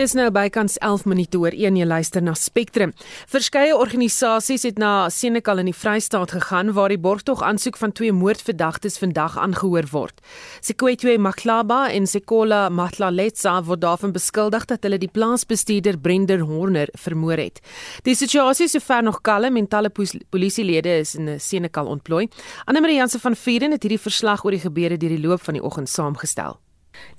[0.00, 2.94] Dis nou bykans 11 minute oor 1 jy luister na Spectrum.
[3.28, 8.14] Verskeie organisasies het na Senekal in die Vrystaat gegaan waar die borgtog aansoek van twee
[8.16, 10.22] moordverdagtes vandag aangehoor word.
[10.64, 17.36] Sekwetwe Maklaba en Sekola Matlaletsa word daarvan beskuldig dat hulle die plaasbestuurder Brender Horner vermoor
[17.44, 17.60] het.
[18.08, 22.24] Die situasie is sover nog kalm en talle polisielede is in Senekal ontplooi.
[22.64, 25.60] Anne Marie Jansen van Vieren het hierdie verslag oor die gebeure deur die loop van
[25.60, 26.56] die oggend saamgestel.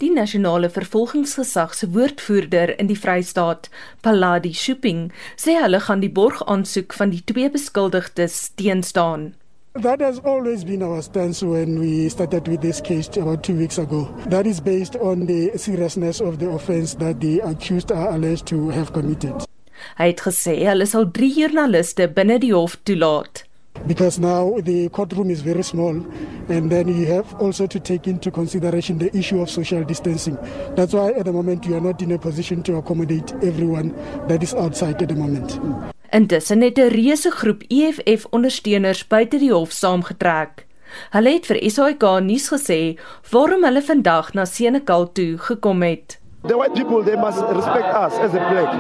[0.01, 3.69] Die nasionale vervolgingsgesag se woordvoerder in die Vrystaat,
[4.01, 9.33] Paladi Shopping, sê hulle gaan die borgaansoek van die twee beskuldigdes teenstaan.
[9.73, 13.79] That has always been our stance when we started with this case about two weeks
[13.79, 14.09] ago.
[14.27, 18.69] That is based on the seriousness of the offence that the accused are alleged to
[18.69, 19.47] have committed.
[19.97, 23.45] Hy het gesê hulle sal 3 joernaliste binne die hof toelaat
[23.87, 25.95] because now the courtroom is very small
[26.49, 30.37] and then you have also to take into consideration the issue of social distancing.
[30.75, 33.93] That's why at the moment you are not in a position to accommodate everyone
[34.27, 35.59] that is outside at the moment.
[36.11, 40.65] Intussen het 'n reuse groep EFF ondersteuners buite die hof saamgetrek.
[41.11, 42.99] Hulle het vir SAK nuus gesê
[43.31, 46.19] waarom hulle vandag na Senekal toe gekom het.
[46.43, 48.71] The white people they must respect us as a black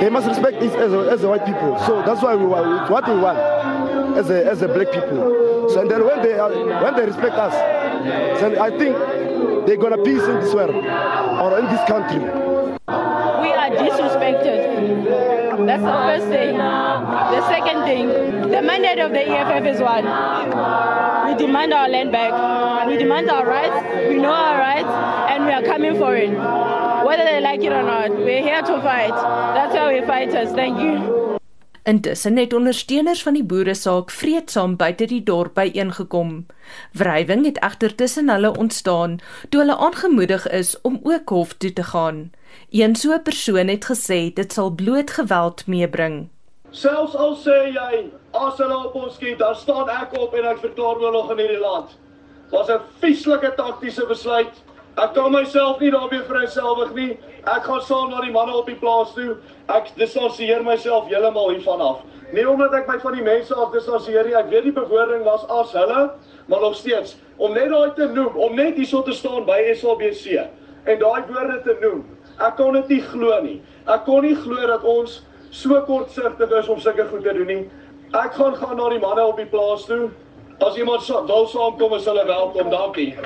[0.00, 1.78] they must respect us as, a, as a white people.
[1.86, 3.38] So that's why we want what we want
[4.16, 5.68] as a as a black people.
[5.70, 6.50] So and then when they are,
[6.82, 7.54] when they respect us,
[8.40, 8.96] then I think
[9.66, 12.18] they're gonna peace in this world or in this country.
[12.18, 15.66] We are disrespected.
[15.66, 16.56] That's the first thing.
[16.56, 18.08] The second thing,
[18.50, 20.04] the mandate of the EFF is one.
[21.26, 22.86] We demand our land back.
[22.86, 24.08] We demand our rights.
[24.08, 24.88] We know our rights,
[25.30, 26.30] and we are coming for it.
[27.06, 29.14] Whether they like it or not, we're here to fight.
[29.54, 30.52] That's how we fight us.
[30.52, 31.21] Thank you.
[31.84, 36.46] Intussen het ondersteuners van die boere saak vreedsaam buite die dorp byeengekom.
[36.92, 41.82] Wrywing het egter tussen hulle ontstaan toe hulle aangemoedig is om ook hof toe te
[41.82, 42.30] gaan.
[42.70, 46.28] Een so 'n persoon het gesê dit sal bloot geweld meebring.
[46.70, 50.58] Selfs al sê jy as hulle op ons skiet, dan staan ek op en ek
[50.58, 51.98] verklaar oorlog in hierdie land.
[52.50, 54.62] Was 'n vieslike taktiese besluit.
[55.00, 57.12] Ek kan myself nie daarby verselwig nie.
[57.48, 59.38] Ek gaan saam na die manne op die plaas toe.
[59.72, 62.02] Ek distansieer myself heeltemal hiervan af.
[62.36, 64.36] Nie omdat ek my van die mense af distansieer nie.
[64.36, 66.10] Ek weet die bewoording was as hulle,
[66.46, 70.36] maar nog steeds om net daai te noem, om net hierso te staan by SABC
[70.84, 72.04] en daai woorde te noem.
[72.44, 73.56] Ek kon dit nie glo nie.
[73.88, 75.22] Ek kon nie glo dat ons
[75.52, 77.64] so kortsigtig is om sulke goed te doen nie.
[78.12, 80.10] Ek gaan gaan na die manne op die plaas toe.
[80.60, 82.70] As iemand wil saamkom, is hulle welkom.
[82.70, 83.16] Dankie.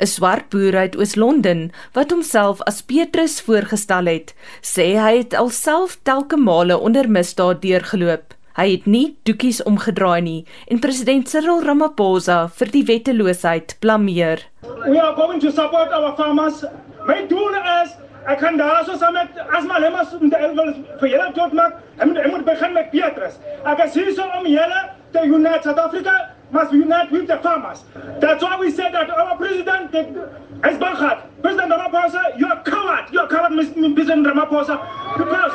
[0.00, 5.98] 'n swart boer uit Oos-London wat homself as Petrus voorgestel het, sê hy het alself
[6.02, 8.34] telke male onder misdaad deurgeloop.
[8.56, 14.46] Hy het nie doekies omgedraai nie en president Cyril Ramaphosa vir die wetteloosheid blameer.
[14.88, 16.64] We are going to support our farmers.
[17.06, 17.92] My doel is
[18.26, 20.72] ek kan daar so saam met as lemas om te wil
[21.02, 21.76] vir julle tot maak.
[21.98, 23.36] Ek moet ek moet begin met Petrus.
[23.64, 24.80] Ek is hier so om julle
[25.12, 26.16] te unite South Africa
[26.50, 27.82] must unite with the farmers.
[28.20, 33.06] That's why we said that our president, as Bankhat, President Ramaphosa, you are coward.
[33.12, 33.52] You are coward,
[33.94, 34.76] President Ramaphosa,
[35.18, 35.52] because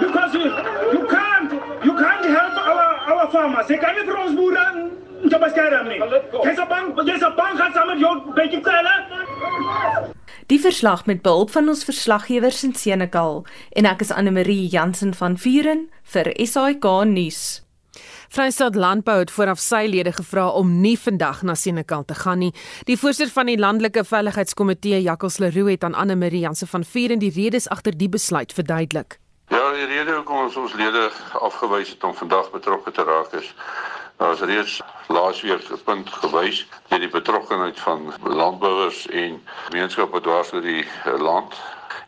[0.00, 0.44] because you,
[0.98, 1.52] you can't
[1.84, 3.66] you can't help our our farmers.
[3.68, 4.34] They can't throw
[5.24, 5.30] us buran.
[5.30, 5.98] Jabas kaya ramni.
[6.44, 10.12] Kesa bank, kesa bank hat samen yo beki tsela.
[10.46, 13.44] Die verslag met behulp van ons verslaggewers in Senekal
[13.76, 17.62] en ek is Anne Marie Jansen van Vuren vir SAK nuus.
[18.30, 22.52] Vrystaat Landbou het vooraf sy lede gevra om nie vandag na Senekal te gaan nie.
[22.86, 27.18] Die voorsitter van die landelike veiligheidskomitee, Jakkals Leroux, het aan Anne Marie Jansen van Vuren
[27.18, 29.18] die redes agter die besluit verduidelik.
[29.50, 31.10] Ja, die rede hoekom ons ons lede
[31.42, 33.54] afgewys het om vandag betrokke te raak is
[34.20, 36.58] Daar is reeds laasweek 'n punt gewys
[36.88, 39.38] deur die betrokkeheid van landbouers en
[39.68, 40.84] gemeenskappe dwars oor die
[41.28, 41.54] land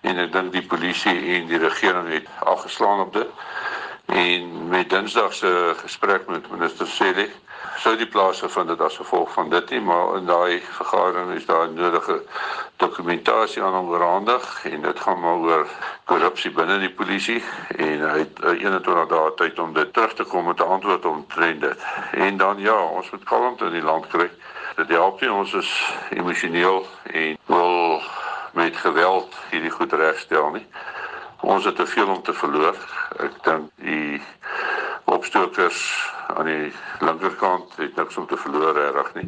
[0.00, 3.30] en ek dink die polisie en die regering het afgeslaan op dit.
[4.12, 7.28] En met Dinsdag se gesprek met minister Cele
[7.76, 11.46] sou die plaas gevind het as gevolg van dit nie, maar in daai vergadering is
[11.46, 12.18] daar nodige
[12.76, 15.66] dokumentasie aan hom oorhandig en dit gaan maar oor
[16.04, 17.40] korrupsie binne die polisie
[17.76, 21.60] en hy het 21 dae tyd om dit terug te kom met 'n antwoord omtrent
[21.60, 21.86] dit.
[22.12, 24.30] En dan ja, ons moet kalmte in die land kry.
[24.76, 25.72] Dit help nie ons is
[26.10, 28.02] emosioneel en wil
[28.52, 30.66] met geweld hierdie goed regstel nie.
[31.42, 32.76] Ons het te veel om te verloor.
[33.18, 34.22] Ek dink die
[35.10, 35.80] opstokers
[36.30, 36.68] aan die
[37.02, 39.26] linkerkant het niks om te verloor reg nie.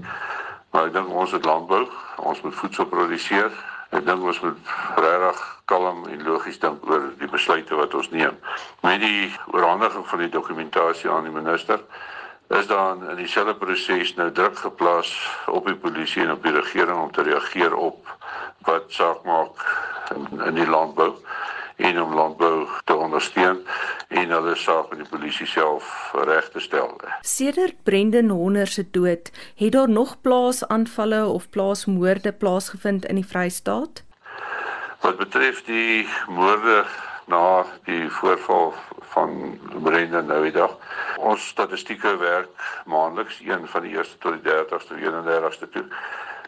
[0.71, 1.83] Maar ek dink ons het landbou,
[2.23, 3.51] ons moet voedsel produseer.
[3.91, 4.71] Ek dink ons moet
[5.03, 8.39] regtig kalm en logies dink oor die besluite wat ons neem.
[8.87, 11.83] Met die oorhandiging van die dokumentasie aan die minister
[12.55, 15.11] is dan in dieselfde proses nou druk geplaas
[15.51, 18.07] op die polisie en op die regering om te reageer op
[18.69, 19.67] wat saak maak
[20.15, 21.17] in, in die landbou
[21.77, 23.61] en om landbou te ondersteun
[24.09, 26.93] en hulle saak met die polisie self reg te stel.
[27.21, 34.05] Sedert Brendan Honder se dood, het daar nog plaasaanvalle of plaasmoorde plaasgevind in die Vrystaat?
[35.01, 36.85] Wat betref die moorde
[37.27, 38.75] na die voorval
[39.15, 40.77] van Brendan nou die dag.
[41.17, 42.51] Ons statistieke werk
[42.91, 45.85] maandeliks een van die eerste tot die 30ste, 31ste toe.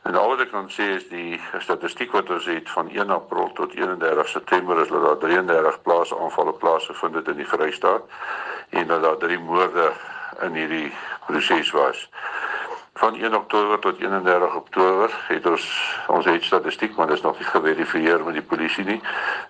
[0.06, 3.48] En al wat ek kan sê is die statistiek wat ons het van 1 April
[3.58, 8.04] tot 31 September is dat daar 33 plaasaanvalle plaasgevind het in die Vrystaat
[8.70, 9.88] en dat daar drie moorde
[10.46, 10.92] in hierdie
[11.26, 12.04] proses was.
[13.02, 15.66] Van 1 Oktober tot 31 Oktober het ons
[16.06, 19.00] ons het statistiek maar dit is nog nie geverifieer met die polisie nie.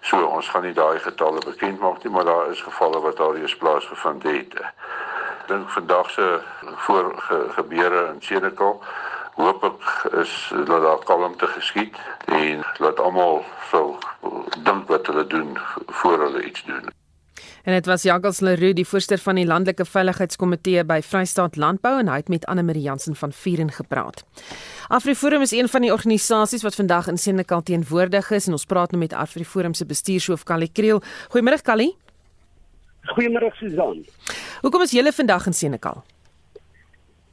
[0.00, 3.36] So ons gaan nie daai getalle bekend maak nie, maar daar is gevalle wat daar
[3.36, 4.56] reeds plaasgevind het.
[5.52, 6.40] Dink vandag se
[6.88, 8.80] voor ge, gebeure in Senekal
[9.36, 10.34] hoop ek is
[10.66, 11.96] dat daar kalmte geskied
[12.26, 13.96] en laat almal sou
[14.64, 15.58] dink wat hulle doen
[16.00, 16.88] voor hulle iets doen.
[17.66, 22.08] En dit was Jagels Leroux, die voorsteur van die landelike veiligheidskomitee by Vrystaat Landbou en
[22.08, 24.22] hy het met Anne Marie Jansen van Vieren gepraat.
[24.88, 28.94] AfriForum is een van die organisasies wat vandag in Senekal teenwoordig is en ons praat
[28.94, 31.02] nou met AfriForum se bestuurshoof Callie Kriel.
[31.34, 31.96] Goeiemôre Callie.
[33.16, 34.04] Goeiemôre Susan.
[34.62, 36.04] Hoekom is julle vandag in Senekal?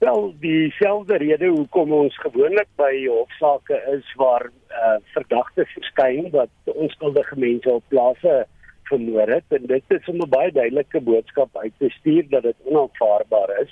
[0.03, 7.37] Wel, dieselfde rede hoekom ons gewoonlik by hofsaake is waar uh, verdagtes verskyn wat onskuldige
[7.39, 8.33] mense op plase
[8.89, 9.55] vermoor het.
[9.55, 13.71] En dit is 'n baie duidelike boodskap uit te stuur dat dit onaanvaarbaar is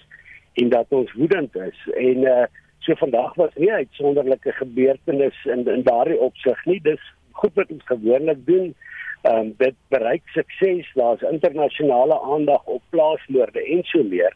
[0.54, 1.80] en dat ons woedend is.
[1.94, 2.46] En uh,
[2.80, 6.82] so vandag was nie 'n uitsonderlike gebeurtenis in in daardie opsig nie.
[6.82, 8.76] Dis goed wat ons gewoonlik doen.
[9.24, 10.92] Um, dit bereik sukses.
[10.94, 14.34] Daar's internasionale aandag op plaasmoorde en so meer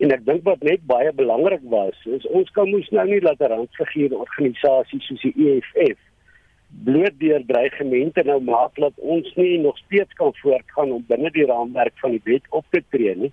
[0.00, 3.40] En ek dink wat net baie belangrik was, is ons kan moes nou nie laat
[3.40, 5.98] 'n randfiguur organisasie soos die EFF
[6.84, 11.46] bloot deur dreigemente nou maak dat ons nie nog steeds kan voortgaan om binne die
[11.46, 13.32] raamwerk van die wet op te tree nie.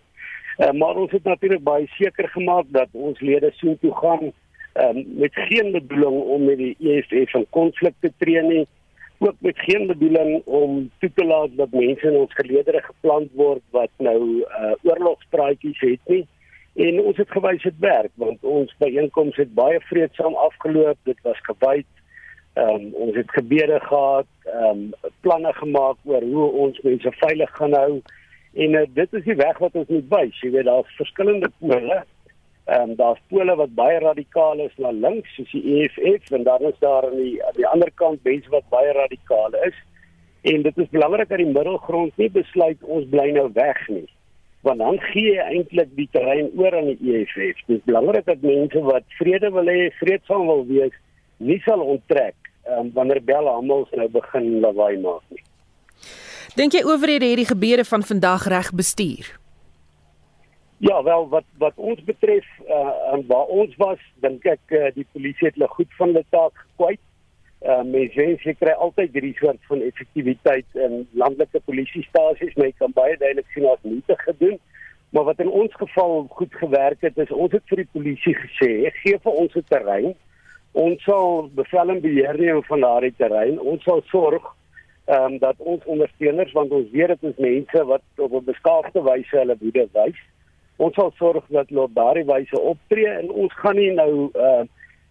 [0.58, 4.31] Uh, maar ons het natuurlik baie seker gemaak dat ons lede so toe gaan
[4.74, 8.66] um, met geen bedoeling om met die EFF in konflik te tree nie
[9.19, 13.64] ook met geen bedoeling om toe te laat dat mense in ons geleedere geplant word
[13.74, 16.25] wat nou uh, oorlogspraatjies het nie.
[16.78, 20.98] En ons het gewys dit werk want ons byeenkomste het baie vreedsaam afgeloop.
[21.10, 21.88] Dit was gewyd.
[22.54, 27.56] Ehm um, ons het gebede gehad, ehm um, planne gemaak oor hoe ons mense veilig
[27.56, 28.02] gaan hou.
[28.54, 30.42] En uh, dit is die weg wat ons moet wys.
[30.42, 31.98] Jy weet daar's verskillende pole.
[32.66, 36.70] Ehm um, daar's pole wat baie radikaal is na links soos die EFF en dan
[36.70, 39.82] is daar aan die aan die ander kant mense wat baie radikaal is.
[40.42, 44.06] En dit is belangrik dat die middelgrond nie besluit ons bly nou weg nie
[44.65, 47.62] want dan gee jy eintlik die terrein oor aan die EFF.
[47.68, 50.95] Dit is belangrik dat mense wat vrede wil hê, vreedsaam wil wees,
[51.38, 52.36] nie sal onttrek
[52.68, 55.44] um, wanneer bel almal nou begin lawaai maak nie.
[56.57, 59.30] Dink jy owerhede hierdie gebeure van vandag reg bestuur?
[60.81, 65.50] Ja, wel wat wat ons betref uh, waar ons was, dink ek uh, die polisie
[65.50, 67.01] het hulle goed van hulle taak gekwyt
[67.65, 73.18] uh, mense kry altyd hierdie soort van effektiwiteit in landelike polisiestasies, maar jy kan baie
[73.18, 74.59] duidelik sien dat nie te gedoen.
[75.09, 78.71] Maar wat in ons geval goed gewerk het, is ons het vir die polisie gesê,
[79.01, 80.13] gee vir ons 'n terrein.
[80.71, 83.59] Ons sal bevel en beheer neem van daardie terrein.
[83.59, 84.54] Ons sal sorg
[85.07, 89.02] ehm um, dat ons ondersteuners want ons weet dit is mense wat op 'n beskaafde
[89.02, 90.19] wyse hulle woede wys.
[90.76, 94.61] Ons sal sorg dat hulle op daardie wyse optree en ons gaan nie nou ehm
[94.61, 94.68] uh,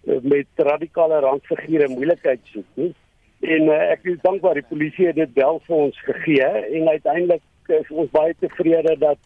[0.07, 2.93] met radikale randfigure moeilikheid soek nie.
[3.41, 6.47] En uh, ek is dankbaar die polisie het dit wel vir ons gegee
[6.79, 7.43] en uiteindelik
[7.81, 9.19] is ons baie tevrede dat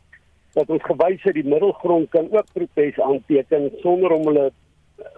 [0.57, 4.49] dat ons gewys het die middelgrond kan ook protes aanteken sonder om hulle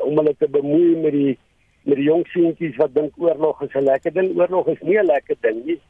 [0.04, 1.38] om hulle te bemoei met die
[1.88, 4.37] met die jong seentjies wat dink oorlog is 'n lekker ding.
[4.38, 5.81] Oorlog is nie 'n lekker ding nie.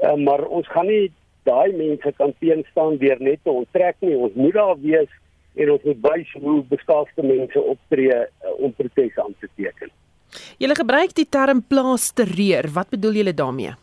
[0.00, 1.12] Uh, maar ons gaan nie
[1.44, 4.16] daai mense kan teenstaan deur net te onttrek nie.
[4.16, 5.10] Ons moet daar wees
[5.54, 9.90] en ons moet wys hoe beskaafde mense optree uh, om protes aan te teken.
[10.62, 12.68] Julle gebruik die term plaas terreur.
[12.74, 13.74] Wat bedoel julle daarmee?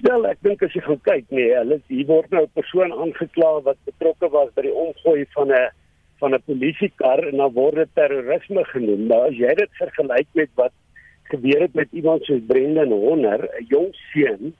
[0.00, 3.50] Wel, ek dink as jy gaan kyk, nee, hulle hier word nou 'n persoon aangekla
[3.66, 5.68] wat betrokke was by die omgooi van 'n
[6.20, 9.06] van 'n polisiekar en dan word dit terrorisme genoem.
[9.08, 10.72] Nou as jy dit vergelyk met wat
[11.32, 14.54] gebeur het met iemand soos Brendan Honor, 'n jong seun,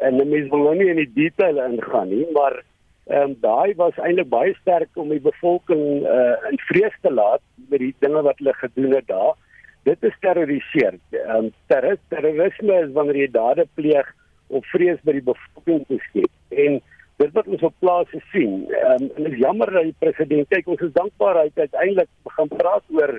[0.00, 2.62] en mense wil nou nie in die detail ingaan nie, maar
[3.10, 7.42] Ehm um, daai was eintlik baie sterk om die bevolking uh, in vrees te laat
[7.68, 9.34] met die dinge wat hulle gedoen het daar.
[9.82, 10.98] Dit is terroriseer.
[11.10, 14.14] Ehm um, terrorisme is wanneer jy dade pleeg
[14.46, 16.30] om vrees by die bevolking te skep.
[16.50, 16.80] En
[17.22, 18.64] Dit wat ons op plase sien.
[18.72, 22.48] Ehm um, is jammer dat die president kyk ons is dankbaar hy het uiteindelik begin
[22.56, 23.12] praat oor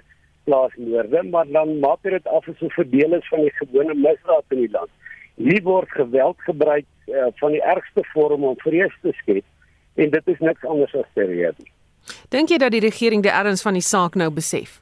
[0.43, 4.59] plaasmoorde, maar dan maak dit af as 'n verdeel is van die gewone misdaad in
[4.65, 4.91] die land.
[5.35, 9.45] Hier word geweld gebruik uh, van die ergste vorm om vrees te skep
[9.95, 11.55] en dit is niks anders as terreur.
[12.29, 14.81] Dink jy dat die regering die erns van die saak nou besef?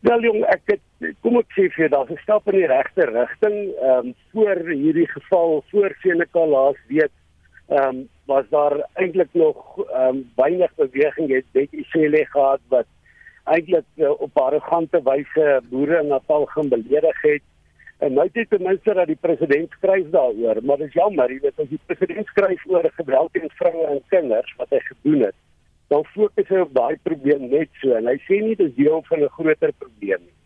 [0.00, 0.82] Wel jong, ek het,
[1.20, 3.56] kom ek sê vir jou, daar's 'n stap in die regte rigting.
[3.80, 7.12] Ehm um, voor hierdie geval, voor Senekal laas week,
[7.68, 11.28] ehm um, was daar eintlik nog ehm um, weinig beweging.
[11.28, 12.86] Jy het Betty Cele gehad wat
[13.44, 17.42] eintlik uh, op arrogante wyse boere in Natal gaan beledig het.
[18.00, 21.40] En nou dit ten minste dat die president skryf daaroor, maar dit is jammer, jy
[21.40, 25.36] weet as die president skryf oor geweld teen vroue en kinders wat hy gedoen het
[25.90, 29.02] dan fokus hy op daai probleem net so en hy sê nie dit is deel
[29.08, 30.36] van 'n groter probleem nie.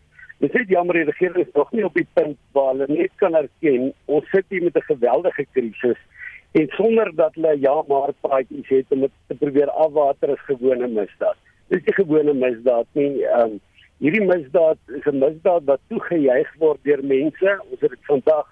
[0.41, 3.35] Dit is jammer die regering is nog nie op die punt waar hulle net kan
[3.35, 5.99] erken ons sit hier met 'n geweldige krisis
[6.51, 10.87] en sonder dat hulle ja maar praatjies het om dit te probeer afwater as gewone
[10.87, 11.37] misdaad.
[11.69, 13.23] Dis nie gewone misdaad nie.
[13.25, 13.59] Ehm um,
[14.03, 17.59] hierdie misdaad is 'n misdaad wat toegejuig word deur mense.
[17.71, 18.47] Ons het dit vandag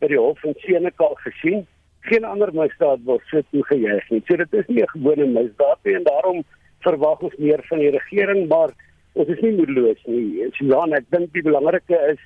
[0.00, 1.66] by die hof van Senekal gesien
[2.00, 4.22] geen ander misdaad word so toegejuig nie.
[4.26, 6.44] So dit is nie 'n gewone misdaad nie en daarom
[6.80, 8.70] verwag ons meer van die regering, maar
[9.12, 10.50] ons is nie moedeloos nie.
[10.52, 12.18] Susan, ek dink die belangrike is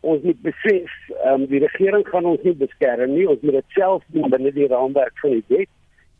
[0.00, 0.90] ons moet besef,
[1.24, 3.28] ehm um, die regering gaan ons nie beskerm nie.
[3.28, 5.70] Ons moet dit self doen binne die raamwerk van die wet.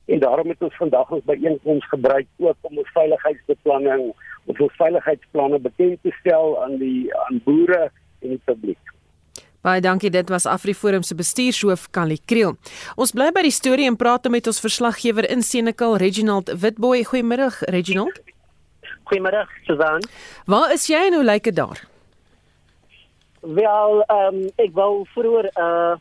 [0.06, 4.12] En daarom het ons vandag ons byeenkoms gebruik ook om ons veiligheidsbeplanning
[4.46, 7.90] of ons veiligheidsplanne bekend te stel aan die aan boere
[8.22, 8.92] en die publiek.
[9.62, 10.10] Baie dankie.
[10.10, 12.56] Dit was AfriForum se bestuurshoof Kali Kriel.
[12.98, 17.04] Ons bly by die storie en praat met ons verslaggewer in Senekal, Reginald Witboy.
[17.06, 18.18] Goeiemiddag, Reginald.
[19.06, 20.02] Goeiemiddag, Susan.
[20.50, 21.78] Waar is jy en hoe lyk dit daar?
[23.42, 25.94] Wel, ehm um, ek wou vroeër 'n uh,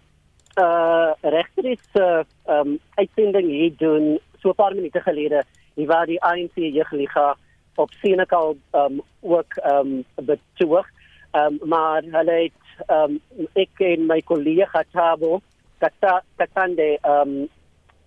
[0.58, 5.44] uh regteris uh um uitsending hier doen so 'n paar minute gelede.
[5.76, 7.38] Hier waar die ANC jeugliga
[7.76, 10.88] op Senekal um, ook um, betoog.
[11.32, 13.20] Um, maar hulle het um,
[13.54, 15.42] ek en my kollega Thabo
[15.82, 17.50] Kata Katande um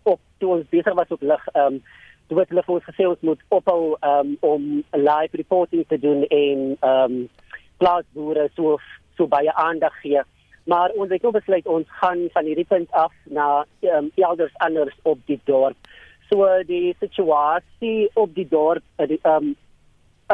[0.02, 1.80] op toe ons besig was op lig um
[2.28, 6.23] toe het hulle vir ons gesê ons moet ophou um om live reporting te doen
[6.28, 7.16] en um
[7.83, 8.78] plaasboere so
[9.16, 10.23] so baie aandag gee
[10.71, 13.49] maar ons het nou besluit ons gaan van hierdie punt af na
[13.97, 15.92] um, elders anders op die dorp
[16.31, 18.83] so die situasie op die dorp
[19.25, 19.54] um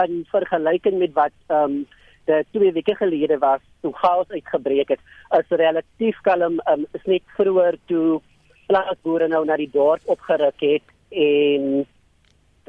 [0.00, 1.86] in vergelyking met wat um
[2.26, 5.00] dit twee weke gelede was toe chaos uitgebreek het
[5.38, 8.20] is relatief kalm um, is net vroeër toe
[8.68, 11.66] plaasboere nou na die dorp opgeruk het en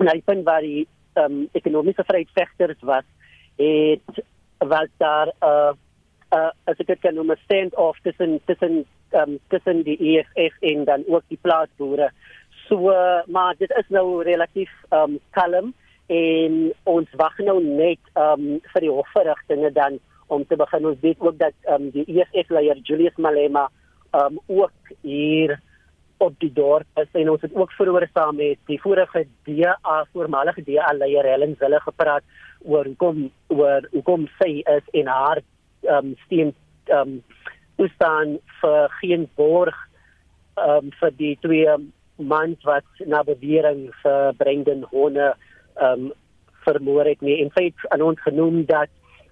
[0.02, 0.88] na die punt waar die
[1.22, 3.08] um, ekonomiese vryheidsvegters was
[3.62, 4.24] het
[4.74, 5.74] was daar 'n uh,
[6.34, 10.56] uh, as ek dit kan noem 'n stand off tussen tussen um, tussen die EFF
[10.62, 12.12] en dan ook die plaasboere
[12.72, 15.74] so uh, maar dit is nou relatief um, kalm
[16.12, 20.00] en ons wag nou net um vir die hofverrigtinge dan
[20.32, 20.88] om te begin.
[20.88, 23.68] Ons weet ook dat um die EFF leier Julius Malema
[24.16, 25.58] um ook hier
[26.22, 30.64] op die dorp is en ons het ook vroeër saam met die vorige DA voormalige
[30.68, 32.24] DA leier Helen Zille gepraat
[32.64, 35.42] oor hoekom oor hoekom sy is en haar
[35.96, 36.54] um steen
[36.94, 37.22] um
[37.96, 39.78] staan vir geen borg
[40.60, 41.80] um vir die twee
[42.18, 45.34] mans wat na bewering vir Brendan Horne
[45.82, 46.12] um
[46.66, 48.92] vermoor het nie en sy het aan ons genoem dat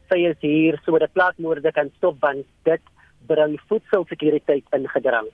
[0.10, 2.82] sy is hier sodat plaasmoorde kan stop want dit
[3.30, 5.28] bring voedselsekuriteit in gedrang.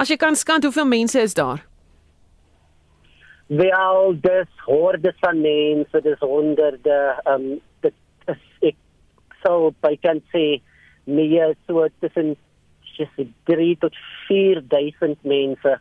[0.00, 1.60] As jy kan skat hoeveel mense is daar?
[3.46, 6.96] Wel, dis horde van mense, dis honderde,
[7.30, 7.44] um
[7.84, 7.94] dit
[8.32, 8.78] is ek
[9.44, 10.62] sou by kan sê
[11.04, 12.34] meer so tussen
[12.96, 13.94] just 3 tot
[14.26, 15.76] 4000 mense.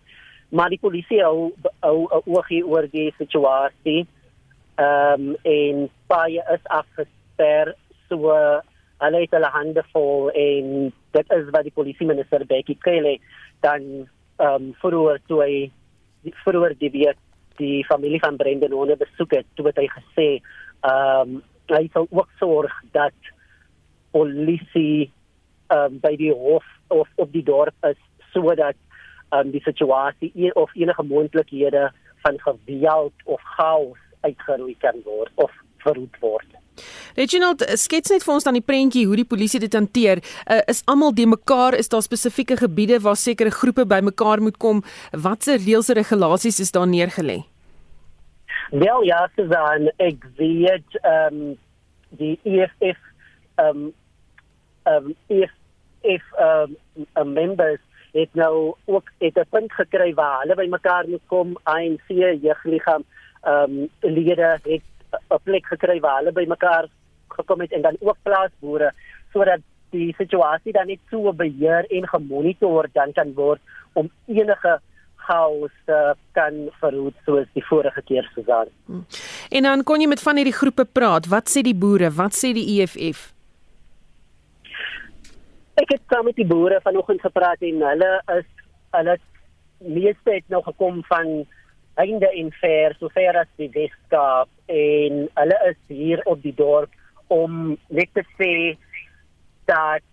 [0.50, 4.06] Maar die polisie hou hou oog hier oor die situasie
[4.76, 7.74] ehm um, en baie is afgesper
[8.10, 8.34] so
[9.04, 13.18] hulle het hulle hande vol en dit is wat die polisie minister Becky Cele
[13.64, 13.86] dan
[14.38, 15.48] ehm um, vroeër toe
[16.44, 17.20] vroeër die week
[17.58, 22.08] die familie van Brendan Horne besoek het toe het hy gesê ehm um, hy sal
[22.12, 23.32] ook sorg dat
[24.12, 25.12] polisie
[25.72, 28.02] ehm um, by die hof of op die dorp is
[28.34, 28.76] sodat
[29.32, 31.92] um, die situasie of enige moontlikhede
[32.26, 35.52] van geweld of chaos uitgeroei kan word of
[35.86, 36.56] verhoed word.
[37.16, 40.20] Reginald, skets net vir ons dan die prentjie hoe die polisie dit hanteer.
[40.44, 41.78] Uh, is almal de mekaar?
[41.80, 44.84] Is daar spesifieke gebiede waar sekere groepe bymekaar moet kom?
[45.12, 47.44] Watse reëls en regulasies is daar neergelê?
[48.76, 51.54] Wel ja, Susan, ek weet ehm um,
[52.20, 53.00] die EFF
[53.62, 53.92] ehm um,
[54.84, 56.76] ehm um, EFF ehm
[57.16, 57.85] um, members
[58.16, 63.04] het nou ook het 'n punt gekry waar hulle bymekaar moet kom ANC jeugliggaam
[63.44, 64.84] ehm um, lede het
[65.30, 66.86] 'n plek gekry waar hulle bymekaar
[67.28, 68.94] gekom het en dan ook plaasboere
[69.34, 73.62] sodat die situasie dan net so beheer en gemonitor dan kan word
[73.94, 74.80] om enige
[75.16, 78.68] chaos uh, kan verhoed soos die vorige keer Susan.
[78.86, 79.06] Hmm.
[79.50, 81.28] En dan kon jy met van hierdie groepe praat.
[81.28, 82.12] Wat sê die boere?
[82.12, 83.35] Wat sê die EFF?
[85.76, 88.46] Ek het saam met die boere vanoggend gepraat en hulle is
[88.96, 89.16] hulle
[89.84, 91.32] meeste het nou gekom van
[92.00, 96.94] einde en ver so ver as die Weskaap en hulle is hier op die dorp
[97.28, 98.54] om net te sê
[99.68, 100.06] dat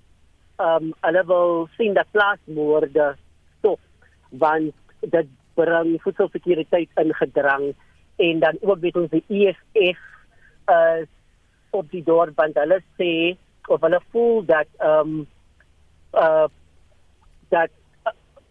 [0.58, 3.06] ehm um, hulle wil sien dat plaasmoorde
[3.58, 3.80] stop
[4.42, 4.74] want
[5.14, 7.68] dit bring voedselsekuriteit in gedrang
[8.26, 10.02] en dan ook weet ons die EFF
[10.74, 11.08] is
[11.70, 13.12] op die dorp want hulle sê
[13.70, 15.22] of hulle voel dat ehm um,
[16.14, 16.48] uh
[17.48, 17.70] dat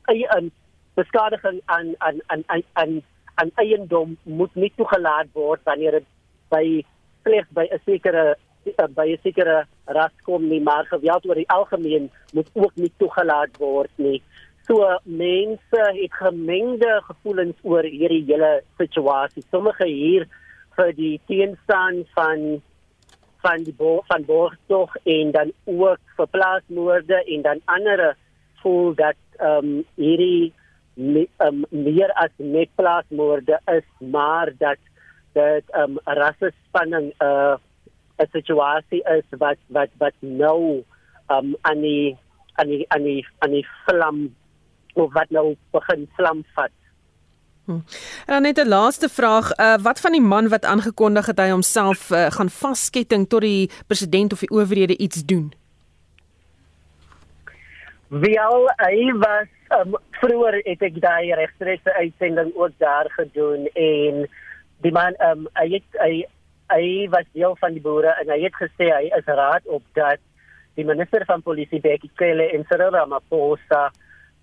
[0.09, 0.51] uh, 'n
[0.93, 3.01] beskadiging aan aan aan aan aan
[3.35, 6.07] aan eiendom moet nie toegelaat word wanneer dit
[6.49, 6.83] by
[7.23, 11.49] slegs by 'n sekere uh, by 'n sekere ras kom nie maar geweld oor die
[11.49, 14.21] algemeen moet ook nie toegelaat word nie.
[14.67, 19.43] So mense het gemengde gevoelens oor hierdie hele situasie.
[19.49, 20.27] Sommige hier
[20.75, 22.61] vir die teenstand van
[23.41, 28.15] van die bo van borgtog en dan ook vir plaasmoorde en dan ander
[28.61, 30.53] voel dat ehm um, hierdie
[30.93, 34.81] me, um, meer as net plaasmoorde is maar dat
[35.33, 37.55] dat ehm um, rasse spanning 'n uh,
[38.17, 40.83] 'n situasie is wat wat wat nou
[41.27, 42.17] ehm um, aan die
[42.53, 44.35] aan die aan die aan die vlam
[44.93, 46.71] of wat nou begin vlam vat
[47.71, 47.79] Hm.
[48.25, 51.49] En dan net 'n laaste vraag, uh, wat van die man wat aangekondig het hy
[51.49, 55.53] homself uh, gaan vasketting tot die president of die owerhede iets doen?
[58.07, 59.47] Wel, hy was
[59.79, 64.25] um, vroeër het ek daai regstreekse uitsending ook daar gedoen en
[64.83, 66.11] die man um, hy het hy
[66.71, 70.19] hy was deel van die boere en hy het gesê hy is raad op dat
[70.79, 73.89] die minister van polisie Bekkie Cele en Cyril Ramaphosa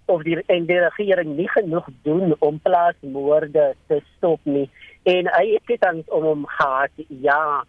[0.09, 4.69] of die en die regering nie genoeg doen om plaasmoorde te stop nie.
[5.09, 6.95] En hy het dit dan om hom gehad.
[7.09, 7.65] Ja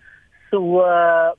[0.49, 1.35] so ehm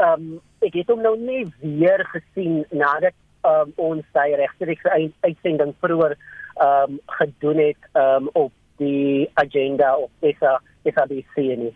[0.00, 3.14] uh, um, ek het hom nou nie weer gesien nadat
[3.46, 4.90] um, ons sy regterlike
[5.26, 8.52] uitsending vroeër ehm um, gedoen het ehm um, op
[8.82, 11.74] die agenda op SA SABC nie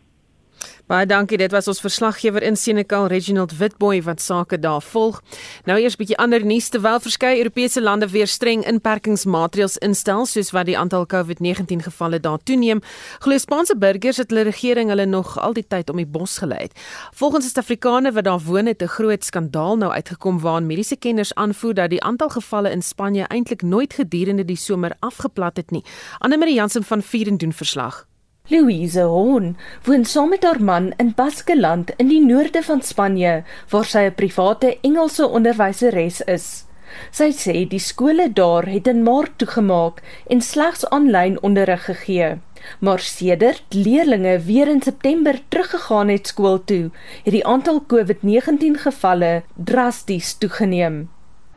[0.88, 1.36] Baie dankie.
[1.36, 5.18] Dit was ons verslaggewer in Senekal, Reginald Witboy wat sake daar volg.
[5.68, 10.64] Nou eers bietjie ander nuus terwyl verskeie Europese lande weer streng inperkingsmaatreëls instel soos wat
[10.70, 12.80] die aantal COVID-19 gevalle daar toeneem.
[13.20, 16.70] Glo Spaanse burgers het hulle regering hulle nog al die tyd om die bos gelei.
[17.12, 21.34] Volgens die Suid-Afrikaners wat daar woon het 'n groot skandaal nou uitgekom waarin mediese kenners
[21.34, 25.84] aanvoer dat die aantal gevalle in Spanje eintlik nooit gedurende die somer afgeplat het nie.
[26.18, 28.07] Anne Marie Jansen van Vieren doen verslag.
[28.50, 33.32] Louise Horn woon saam met haar man in Baskeland in die noorde van Spanje
[33.72, 36.46] waar sy 'n private Engelse onderwyseres is.
[37.12, 40.00] Sy sê die skole daar het in Maart toegemaak
[40.32, 42.38] en slegs aanlyn onderrig gegee.
[42.80, 46.90] Maar sedert leerdlinge weer in September teruggegaan het skool toe,
[47.24, 51.08] het die aantal COVID-19 gevalle drasties toegeneem.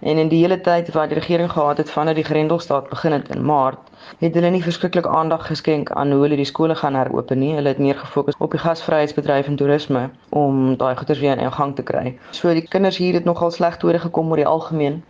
[0.01, 3.27] En in die hele tyd wat die regering gehad het vanaf die Grendelstaat begin het
[3.35, 7.39] in Maart, het hulle nie verskriklik aandag geskenk aan hoe hulle die skole gaan heropen
[7.39, 7.51] nie.
[7.53, 11.75] Hulle het meer gefokus op die gasvryheidsbedryf en toerisme om daai goeders weer in gang
[11.75, 12.17] te kry.
[12.31, 15.03] So die kinders hier het nogal sleg toe gekom oor die algemeen.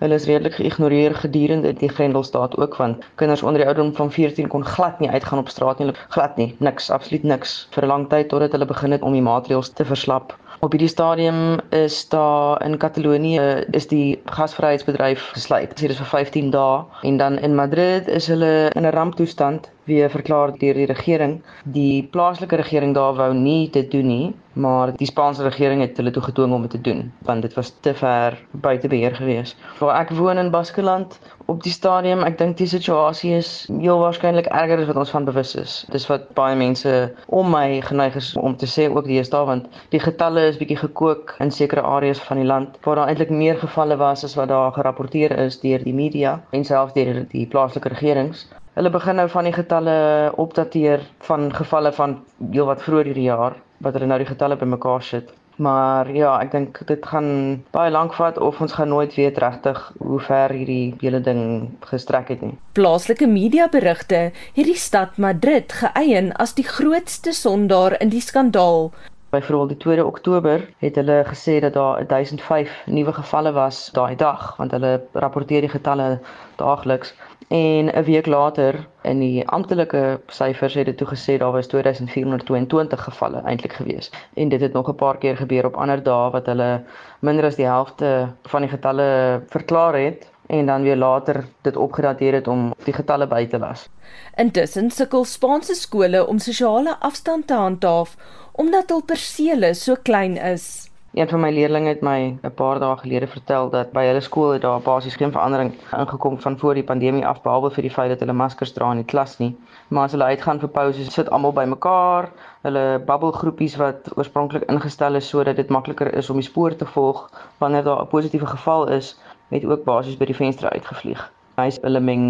[0.00, 4.48] Hulle is redelik geïgnoreer gedurende die Grendelstaat ook want kinders onder die ouderdom van 14
[4.48, 8.08] kon glad nie uitgaan op straat nie, glad nie, niks, absoluut niks vir 'n lang
[8.08, 10.32] tyd totdat hulle begin het om die maatreëls te verslap.
[10.60, 15.72] Op hierdie stadium is daar in Katalonië is die gasvryheidsbedryf gesluit.
[15.80, 20.10] Dit is vir 15 dae en dan in Madrid is hulle in 'n ramptoestand weer
[20.10, 21.40] verklaar deur die regering.
[21.64, 26.10] Die plaaslike regering daar wou nie dit doen nie, maar die Spaanse regering het hulle
[26.10, 29.54] toe gedwing om dit te doen want dit was te ver buite beheer gewees.
[29.78, 34.46] Waar ek woon in Baskeland op die stadium, ek dink die situasie is heel waarskynlik
[34.50, 35.76] erger as wat ons van bewus is.
[35.94, 36.92] Dis wat baie mense
[37.26, 40.58] om my geneig is om te sê ook die is daar want die getalle is
[40.60, 44.36] bietjie gekook in sekere areas van die land waar daar eintlik meer gevalle was as
[44.38, 48.48] wat daar gerapporteer is deur die media en selfs deur die plaaslike regerings.
[48.80, 49.94] Hulle begin nou van die getalle
[50.40, 55.34] opdateer van gevalle van heelwat vroeër hierdie jaar wat hulle nou die getalle bymekaar sit.
[55.60, 57.28] Maar ja, ek dink dit gaan
[57.76, 61.42] baie lank vat of ons gaan nooit weet regtig hoe ver hierdie hele ding
[61.90, 62.54] gestrek het nie.
[62.72, 68.94] Plaaslike media berigte het die stad Madrid geëien as die grootste sondaar in die skandaal
[69.30, 74.56] Byvoorbeeld die 2 Oktober het hulle gesê dat daar 1005 nuwe gevalle was daai dag,
[74.56, 76.18] want hulle rapporteer die getalle
[76.56, 77.14] daagliks.
[77.48, 83.04] En 'n week later in die amptelike syfers het dit toe gesê daar was 2422
[83.04, 84.10] gevalle eintlik gewees.
[84.34, 86.82] En dit het nog 'n paar keer gebeur op ander dae wat hulle
[87.20, 92.32] minder as die helfte van die getalle verklaar het en dan weer later dit opgedateer
[92.32, 93.88] het om die getalle by te las.
[94.36, 98.16] Intussen sukkel Spaanse skole om sosiale afstand te handhaaf
[98.52, 100.90] omdat hul persele so klein is.
[101.14, 104.52] Een van my leerders het my 'n paar dae gelede vertel dat by hulle skool
[104.52, 108.08] het daar basies geen verandering ingekom van voor die pandemie af behalwe vir die feit
[108.08, 109.56] dat hulle maskers dra in die klas nie.
[109.88, 112.30] Maar as hulle uitgaan vir pauses, sit almal bymekaar.
[112.62, 117.30] Hulle bubbelgroepies wat oorspronklik ingestel is sodat dit makliker is om die spoor te volg
[117.58, 121.30] wanneer daar 'n positiewe geval is, het ook basies by die venster uitgevlieg
[121.62, 122.24] hy's 'n lemming,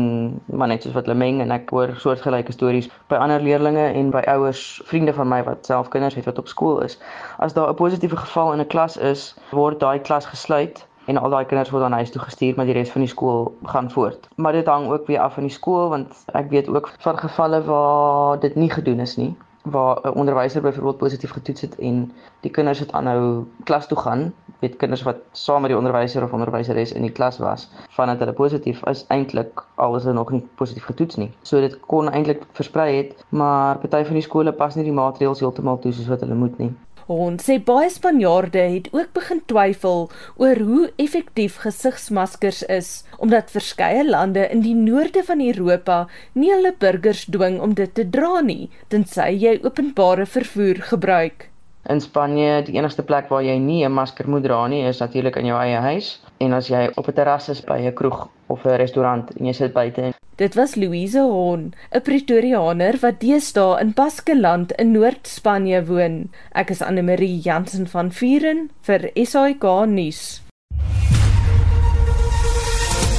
[0.47, 4.23] maar net soos wat lemming en ek hoor soortgelyke stories by ander leerders en by
[4.27, 6.99] ouers, vriende van my wat self kinders het wat op skool is.
[7.39, 11.31] As daar 'n positiewe geval in 'n klas is, word daai klas gesluit en al
[11.31, 14.29] daai kinders word dan huis toe gestuur maar die res van die skool gaan voort.
[14.37, 17.65] Maar dit hang ook weer af van die skool want ek weet ook van gevalle
[17.65, 22.51] waar dit nie gedoen is nie waar 'n onderwyser byvoorbeeld positief getoets het en die
[22.51, 26.93] kinders het aanhou klas toe gaan, weet kinders wat saam met die onderwyser of onderwyseres
[26.93, 30.85] in die klas was, vandat hulle positief is eintlik al is hulle nog nie positief
[30.85, 31.31] getoets nie.
[31.43, 35.41] So dit kon eintlik versprei het, maar party van die skole pas nie die maatreëls
[35.41, 36.73] heeltemal toe soos wat hulle moet nie.
[37.11, 40.05] Ons sê baie Spanjaarde het ook begin twyfel
[40.39, 45.99] oor hoe effektief gesigsmaskers is, omdat verskeie lande in die noorde van Europa
[46.39, 51.50] nie hulle burgers dwing om dit te dra nie, tensy jy openbare vervoer gebruik.
[51.89, 55.37] In Spanje, die enigste plek waar jy nie 'n masker moet dra nie, is natuurlik
[55.37, 58.67] in jou eie huis en as jy op 'n terras is by 'n kroeg of
[58.67, 63.93] 'n restaurant en jy sit buite Dit was Louise Horn, 'n Pretoriaaner wat deesdae in
[63.93, 66.31] Baskeland in Noord-Spanje woon.
[66.53, 70.43] Ek is Anne Marie Jansen van Vuren vir SAK nuus.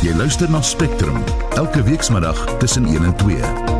[0.01, 1.21] Jy luister na Spectrum
[1.55, 3.70] elke weekmiddag tussen 1 en 2.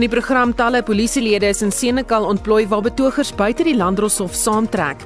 [0.00, 5.02] In die program talle polisielede is in Senekal ontplooi waar betogers buite die landdroshof saamtrek.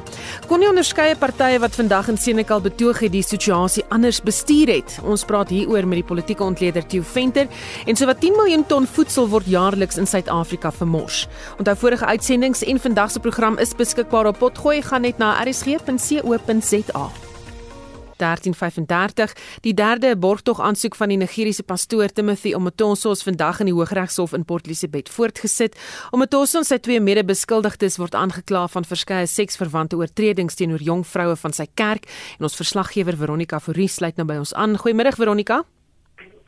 [0.47, 4.95] Kon nie onderskeie partye wat vandag in Senekal betoog het die situasie anders bestuur het.
[5.03, 7.51] Ons praat hieroor met die politieke ontleder Theo Venter
[7.91, 11.25] en sowat 10 miljoen ton voedsel word jaarliks in Suid-Afrika vermors.
[11.59, 17.34] Onthou vorige uitsendings en vandag se program is beskikbaar op potgooi gaan net na rsg.co.za.
[18.25, 19.35] 1335.
[19.65, 24.33] Die derde borgtog aansoek van die Nigeriese pastoor Timothy Omotoso is vandag in die Hooggeregshof
[24.33, 25.77] in Port Elizabeth voortgesit.
[26.11, 31.53] Omotoso en sy twee mede-beskuldigdes word aangekla van verskeie seksverwante oortredings teenoor jong vroue van
[31.57, 32.09] sy kerk
[32.39, 34.79] en ons verslaggewer Veronica Fourie sluit nou by ons aan.
[34.81, 35.63] Goeiemôre Veronica.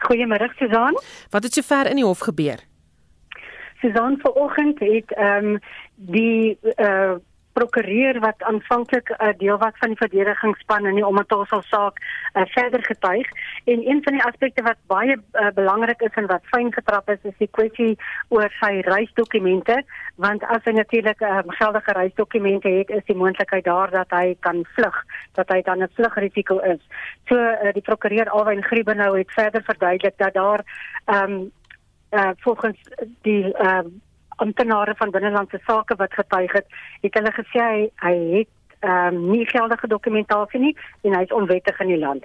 [0.09, 0.97] Goeiemôre Susan.
[1.31, 2.61] Wat het sover in die hof gebeur?
[3.81, 5.59] Susan vanoggend het ehm um,
[5.95, 7.17] die uh
[7.59, 12.43] prokureur wat aanvanklik 'n uh, deel was van die verdedigingsspan in die Omatosal saak uh,
[12.57, 13.27] verder getuig.
[13.65, 17.23] En een van die aspekte wat baie uh, belangrik is en wat fyn getrap is
[17.23, 19.83] is die kwessie oor sy reisdokumente.
[20.17, 24.65] Want as hy natuurlik uh, geldige reisdokumente het is die moontlikheid daar dat hy kan
[24.77, 26.83] vlug dat hy dan 'n vlugrisiko is.
[27.29, 30.61] So uh, die prokureur Alwyn Griebenhou het verder verduidelik dat daar
[31.05, 31.53] ehm um,
[32.11, 32.79] uh, volgens
[33.23, 33.81] die uh,
[34.37, 36.67] amptenare van binnelandse sake wat getuig het,
[37.01, 41.33] het hulle gesê hy, hy het ehm um, nie geldige dokumentasie nie en hy is
[41.33, 42.25] onwettig in die land.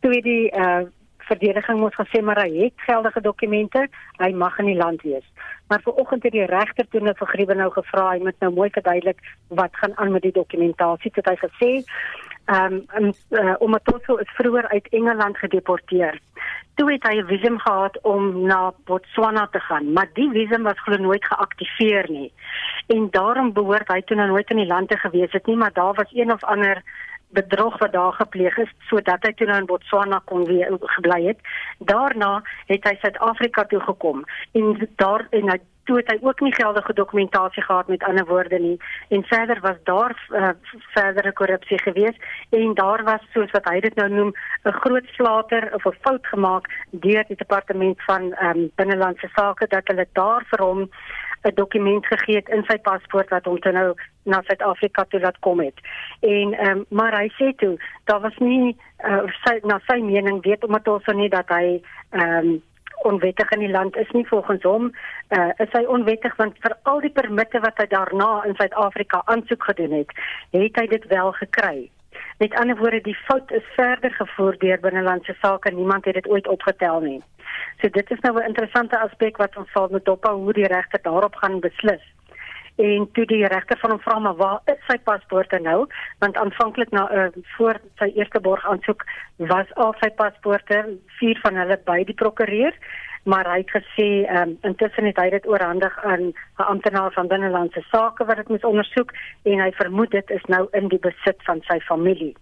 [0.00, 0.86] Toe het die eh uh,
[1.28, 3.86] verdediging moes gesê maar hy het geldige dokumente,
[4.22, 5.26] hy mag in die land wees.
[5.68, 9.20] Maar vanoggend het die regter toe nou vir Griebenhou gevra, hy moet nou mooi verduidelik
[9.60, 11.12] wat gaan aan met die dokumentasie.
[11.14, 11.72] Dit hy gesê
[12.48, 16.20] ehm um, uh, Omatoso is vroeër uit Engeland gedeporteer
[16.78, 20.80] toe het hy 'n visum gehad om na Botswana te gaan, maar die visum was
[20.80, 22.32] glo nooit geaktiveer nie.
[22.86, 25.72] En daarom behoort hy toe nou nooit in die land te gewees het nie, maar
[25.72, 26.82] daar was een of ander
[27.28, 30.46] bedrog wat daar gepleeg is sodat hy toe nou in Botswana kon
[30.80, 31.40] gebly het.
[31.78, 35.58] Daarna het hy Suid-Afrika toe gekom en daar en hy
[35.88, 38.76] toe het hy ook nie geldige dokumentasie gehad met ander woorde nie
[39.08, 40.50] en verder was daar uh,
[40.94, 42.16] verdere korrupsie gewees
[42.50, 44.32] en daar was soos wat hy dit nou noem
[44.64, 49.88] 'n groot flater of 'n fout gemaak deur die departement van um, binnelandse sake dat
[49.88, 50.88] hulle daar vir hom
[51.42, 55.38] 'n dokument gegee het in sy paspoort wat hom toe nou na Suid-Afrika toe laat
[55.38, 55.78] kom het.
[56.20, 60.42] En ehm um, maar hy sê toe daar was nie uh, sy na sy mening
[60.42, 62.62] weet omdat ons nie dat hy ehm um,
[63.02, 64.90] onwettig in die land is nie volgens hom
[65.28, 69.64] uh, is hy onwettig want vir al die permitte wat hy daarna in Suid-Afrika aansoek
[69.64, 70.12] gedoen het,
[70.50, 71.90] het hy dit wel gekry.
[72.38, 75.70] Met ander woorde, die fout is verder gevoer deur binnelandse sake.
[75.74, 77.22] Niemand het dit ooit opgetel nie.
[77.80, 81.02] So dit is nou 'n interessante aspek wat ons sal moet dophou hoe die regter
[81.02, 82.02] daarop gaan beslis.
[82.78, 85.86] En toe die regter van hom vra maar waar is sy paspoorte nou?
[86.22, 89.02] Want aanvanklik na uh, voor sy eerste borg aansoek
[89.50, 90.84] was al sy paspoorte
[91.18, 92.74] vier van hulle by die prokureur
[93.28, 94.08] maar hy het gesê
[94.40, 98.64] um, intussen het hy dit oorhandig aan 'n amptenaar van binnelandse sake wat dit moet
[98.64, 99.12] ondersoek
[99.42, 102.34] en hy vermoed dit is nou in die besit van sy familie.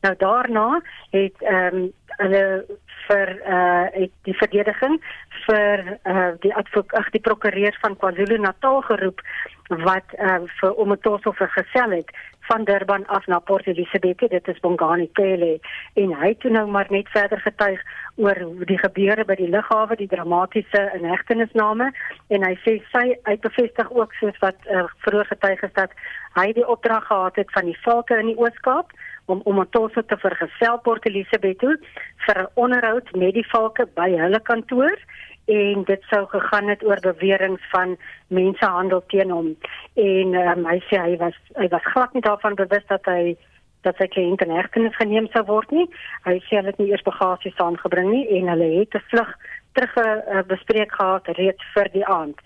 [0.00, 2.64] Nou daarna het ehm um, hulle
[3.08, 4.98] vir eh uh, die verdediging
[5.46, 9.20] vir eh uh, die advokaat die prokureur van KwaZulu-Natal geroep
[9.68, 12.10] wat eh uh, vir Omotoso vergesel het
[12.48, 15.60] van Durban af na Port Elizabeth dit is Bongani Pele
[15.94, 17.82] en hy het nou maar net verder getuig
[18.16, 21.90] oor die gebeure by die lughawe die dramatiese inhegtenisname.
[22.34, 25.94] En hy sê sy uitbevestig ook soos wat uh, vroeër getuig is dat
[26.38, 28.96] hy die opdrag gehad het van die valke in die Ooskaap
[29.28, 31.76] om om Otoso te vergesel Port Elizabeth toe
[32.26, 34.96] vir 'n onderhoud met die valke by hulle kantoor
[35.48, 39.56] en dit sou gegaan het oor beweringe van mensehandel teen hom.
[39.94, 43.36] En um, hy sê hy was hy was glad nie daarvan bewus dat hy
[43.86, 45.86] dat sy kliënt in hegtenis geneem sou word nie.
[46.26, 49.30] Hy sê hulle het nie eers bagasie saamgebring nie en hulle het 'n vlug
[49.72, 52.40] terug uh, bespreek gehad reeds vir die aand.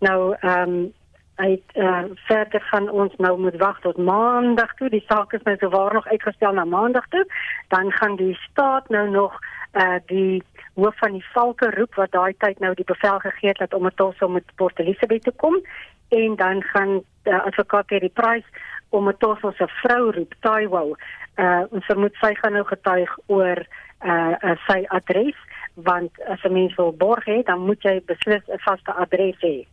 [0.00, 0.92] Nou ehm um,
[1.36, 4.88] Hy uh, verder gaan ons nou moet wag tot maandag toe.
[4.88, 7.24] Die saak is nou sowaar nog uitgestel na maandag toe.
[7.68, 9.36] Dan gaan die staat nou nog
[9.76, 10.42] uh die
[10.74, 13.84] hoof van die valke roep wat daai tyd nou die bevel gegee het dat om
[13.84, 15.60] dit om met Port Elizabeth te kom
[16.08, 18.44] en dan gaan uh, advokaat hierdie prys
[18.88, 20.96] om dit ons se vrou roep Taiwo.
[21.36, 25.36] Uh ons vermoed sy gaan nou getuig oor uh, uh sy adres
[25.76, 29.66] want as 'n mens wil borg hê dan moet jy beslis 'n vaste adres hê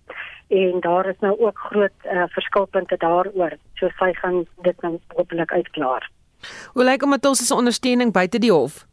[0.48, 3.54] en daar is nou ook groot uh, verskilpunte daaroor.
[3.74, 6.10] So sy gaan dit nou hopelik uitklaar.
[6.74, 8.86] Hoe lyk om met ons se ondersteuning buite die hof?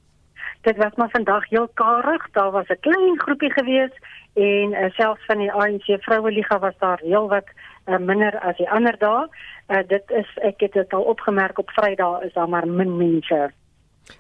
[0.60, 2.30] Dit was maar vandag heel karig.
[2.32, 3.92] Daar was 'n klein groepie gewees
[4.34, 7.48] en uh, selfs van die ANC Vroueliga was daar heelwat
[7.86, 9.26] uh, minder as die ander dae.
[9.68, 13.50] Uh, dit is ek het dit al opgemerk op Vrydag is daar maar min mense.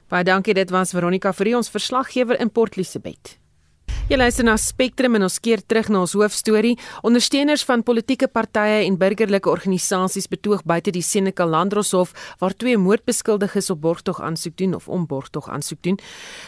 [0.08, 3.36] Baie dankie dit was Veronica vir ons verslaggewer in Port Elizabeth.
[4.10, 6.72] Jy luister na Spectrum en ons keer terug na ons hoofstorie.
[7.06, 13.70] Ondersteuners van politieke partye en burgerlike organisasies betoog buite die Senekal Landdroshof waar twee moordbeskuldiges
[13.70, 16.00] op borgtog aansoek doen of om borgtog aansoek doen.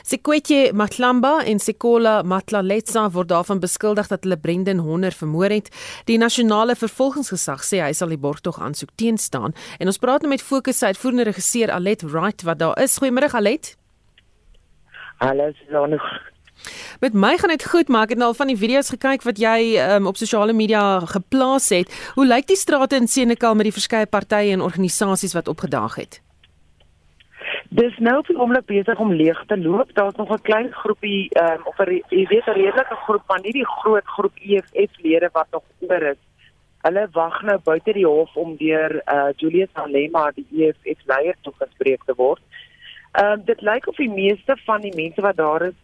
[0.02, 5.70] Sekwetje Matlamba en Sekola Matlaletsa word daarvan beskuldig dat hulle Brendan Honder vermoor het.
[6.10, 10.42] Die nasionale vervolgingsgesag sê hy sal die borgtog aansoek teenstaan en ons praat nou met
[10.42, 12.98] fokus uitvoerende regisseur Alet Wright wat daar is.
[12.98, 13.76] Goeiemôre Alet.
[15.22, 16.02] Alles is nog
[17.00, 19.38] Met my gaan dit goed, maar ek het nou al van die video's gekyk wat
[19.38, 21.90] jy um, op sosiale media geplaas het.
[22.14, 26.22] Hoe lyk die strate in Senekal met die verskeie partye en organisasies wat opgedaag het?
[27.72, 29.94] Dis nou op die oomblik besig om leeg te loop.
[29.96, 33.52] Daar's nog 'n klein groepie um, of 'n jy weet 'n redelike groep, maar nie
[33.52, 36.20] die groot groep EFF-lede wat nog oor is.
[36.82, 42.14] Hulle wag nou buite die hof om deur uh, Julius Alema, die EFF-leier, toegespreek te
[42.16, 42.42] word.
[43.12, 45.78] Ehm um, dit lyk of die meeste van die mense wat daar is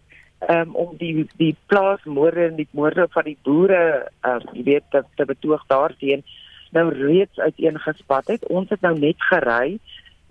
[0.47, 5.03] um, om die die plaasmoorde en die moorde van die boere uh jy weet te,
[5.17, 6.25] te betoog daarteen
[6.71, 8.47] nou reeds uiteengespat het.
[8.47, 9.79] Ons het nou net gery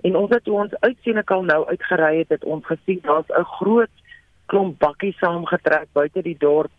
[0.05, 3.93] en ons het ons uitsienekal nou uitgery het, het ons gesien daar's 'n groot
[4.45, 6.71] klomp bakkies saamgetrek buite die dorp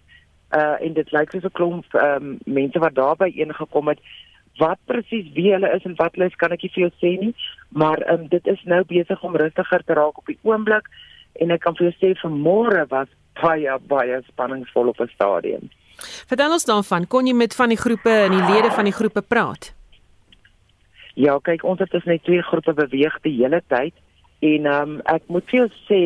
[0.55, 4.01] uh en dit lyk soos 'n klomp um, mense wat daarby ingekom het
[4.59, 7.11] wat presies wie hulle is en wat hulle is kan ek nie vir jou sê
[7.21, 7.35] nie
[7.69, 10.89] maar um, dit is nou besig om rustiger te raak op die oomblik
[11.39, 13.09] en ek kan vir jou sê vanmôre was
[13.43, 15.71] baie baie spanningsvol op 'n stadion.
[16.31, 19.23] Vertel ons daarvan, kon jy met van die groepe en die lede van die groepe
[19.23, 19.75] praat?
[21.15, 23.95] Ja, kyk, ons het dus net twee groepe beweeg die hele tyd
[24.41, 26.03] en ehm um, ek moet vir jou sê,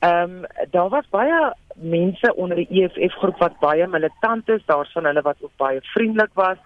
[0.00, 4.92] ehm um, daar was baie mense onder die EFF groep wat baie militant is, daar's
[4.92, 6.58] van hulle wat ook baie vriendelik was.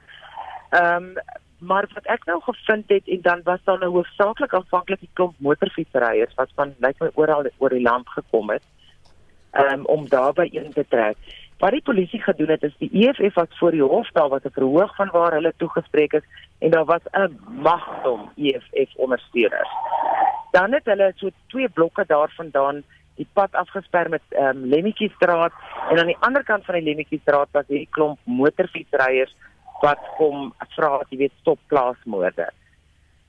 [0.70, 1.14] Ehm um,
[1.60, 5.34] maar wat ek nou gevind het en dan was daar nou hoofsaaklik aanvanklik 'n klomp
[5.38, 8.62] motorfietsryers wat van lyk my oral oor die land gekom het
[9.52, 11.16] um, om daarby in te trek.
[11.58, 14.52] Wat die polisie gedoen het is die EFF was voor die hof daar wat 'n
[14.52, 16.26] verhoog van waar hulle toegespreek is
[16.58, 19.70] en daar was 'n magdom EFF ondersteuners.
[20.50, 22.82] Dan het hulle so twee blokke daarvandaan
[23.14, 25.52] die pad afgesper met ehm um, Lemmetjiestraat
[25.90, 29.34] en aan die ander kant van die Lemmetjiestraat was hierdie klomp motorfietsryers
[29.80, 32.48] wat kom vra jy weet stop plaasmoorde.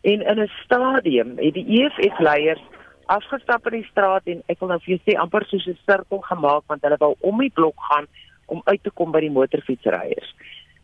[0.01, 2.63] En in 'n stadium het die EFF leiers
[3.05, 6.19] afgestap in die straat en ek wil nou vir jou sê amper soos 'n sirkel
[6.19, 8.07] gemaak want hulle wou om die blok gaan
[8.45, 10.35] om uit te kom by die motorfietsryers.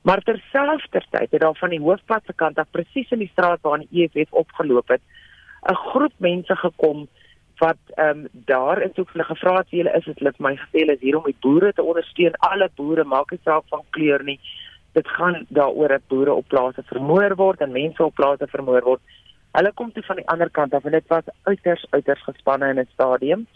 [0.02, 3.80] Maar terselfdertyd het daar van die hoofpad se kant af presies in die straat waar
[3.80, 5.02] die EFF opgeloop het,
[5.70, 7.08] 'n groep mense gekom
[7.58, 10.56] wat ehm um, daar is ook hulle gevra het julle is dit hulle vir my
[10.56, 13.84] gesê hulle is hier om die boere te ondersteun alle boere maak nie saak van
[13.90, 14.40] kleur nie
[14.94, 19.02] dit gaan daaroor dat boere op plase vermoor word en mense op plase vermoor word.
[19.52, 22.80] Hulle kom toe van die ander kant af en dit was uiters uiters gespanne in
[22.80, 23.48] 'n stadium.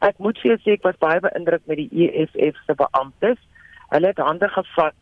[0.00, 3.38] Ek moet vir jou sê ek was baie beïndruk met die EFF se beamptes.
[3.88, 4.94] Hulle het hande gevat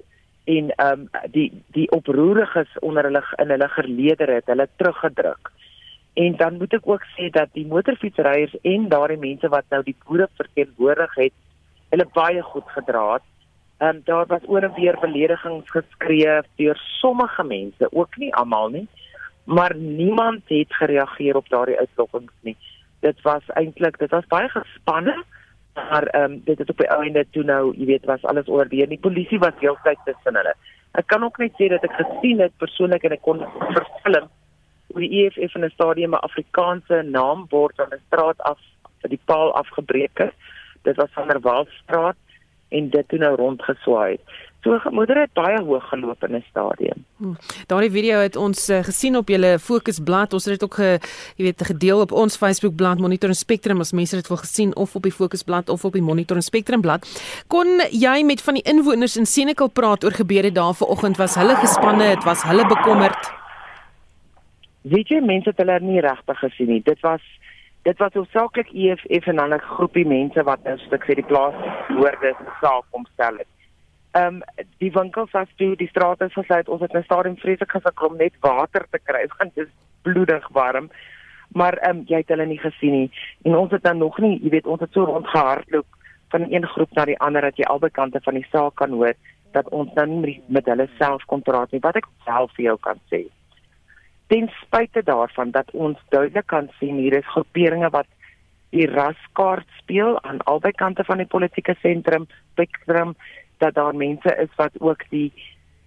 [0.44, 5.50] en ehm um, die die oproeriges onder hulle in hulle geleedere het hulle teruggedruk.
[6.14, 9.96] En dan moet ek ook sê dat die motorfietsryers en daardie mense wat nou die
[10.06, 11.32] boere verteenwoordig het,
[11.90, 13.28] hulle baie goed gedra het.
[13.82, 18.88] Um, daar was oor en weer beledigings geskree deur sommige mense, ook nie almal nie,
[19.44, 22.56] maar niemand het gereageer op daardie uitlokkings nie.
[23.00, 25.16] Dit was eintlik, dit was baie gespanne,
[25.74, 28.86] maar ehm um, dit het op die einde toe nou, jy weet, was alles oordeel.
[28.86, 30.54] Die polisie was heeltyd tussen hulle.
[30.92, 34.30] Ek kan ook net sê dat ek gesien het persoonlik en ek kon verfilm
[34.92, 38.58] hoe die EFF in 'n stadium 'n Afrikaanse naambord aan 'n straat af
[39.00, 40.34] vir die paal afgebreek het.
[40.82, 42.16] Dit was van der Waldstraat
[42.72, 44.16] en dit toe nou rondgeswaai.
[44.62, 47.04] So gemoeder het baie hoog geloop in 'n stadium.
[47.16, 47.36] Hmm.
[47.66, 50.32] Daardie video het ons uh, gesien op julle fokusblad.
[50.32, 50.98] Ons het dit ook ge,
[51.36, 54.94] jy weet gedeel op ons Facebookblad Monitor en Spectrum as mense dit wil gesien of
[54.94, 57.06] op die fokusblad of op die Monitor en Spectrum blad.
[57.48, 61.16] Kon jy met van die inwoners in Senekal praat oor gebeure daar vanoggend?
[61.16, 62.04] Was hulle gespanne?
[62.04, 63.42] Het was hulle bekommerd?
[64.82, 66.82] weet jy mense het hulle nie regtig gesien nie.
[66.84, 67.22] Dit was
[67.82, 71.54] dit was hoofsaaklik EFF en dan 'n groepie mense wat nou stuk sê die plaas
[71.88, 73.50] woorde saak omstel het.
[74.10, 74.42] Ehm um,
[74.78, 76.68] die winkels was toe, die strate is gesluit.
[76.68, 80.48] Ons het 'n stadium vreeslik gesukkel om net water te kry want dit is bloedig
[80.48, 80.90] warm.
[81.48, 83.10] Maar ehm um, jy het hulle nie gesien nie.
[83.42, 85.86] En ons het dan nog nie, jy weet, ons het so rondgehardloop
[86.28, 89.14] van een groep na die ander dat jy albei kante van die saak kan hoor
[89.52, 91.80] dat ons nou nie met hulle self kon praat nie.
[91.80, 93.26] Wat ek self vir jou kan sê
[94.32, 98.06] ten spyte daarvan dat ons duidelik kan sien hier is groeperinge wat
[98.72, 103.12] die raskaart speel aan albei kante van die politieke sentrum spektrum
[103.60, 105.28] dat daar mense is wat ook die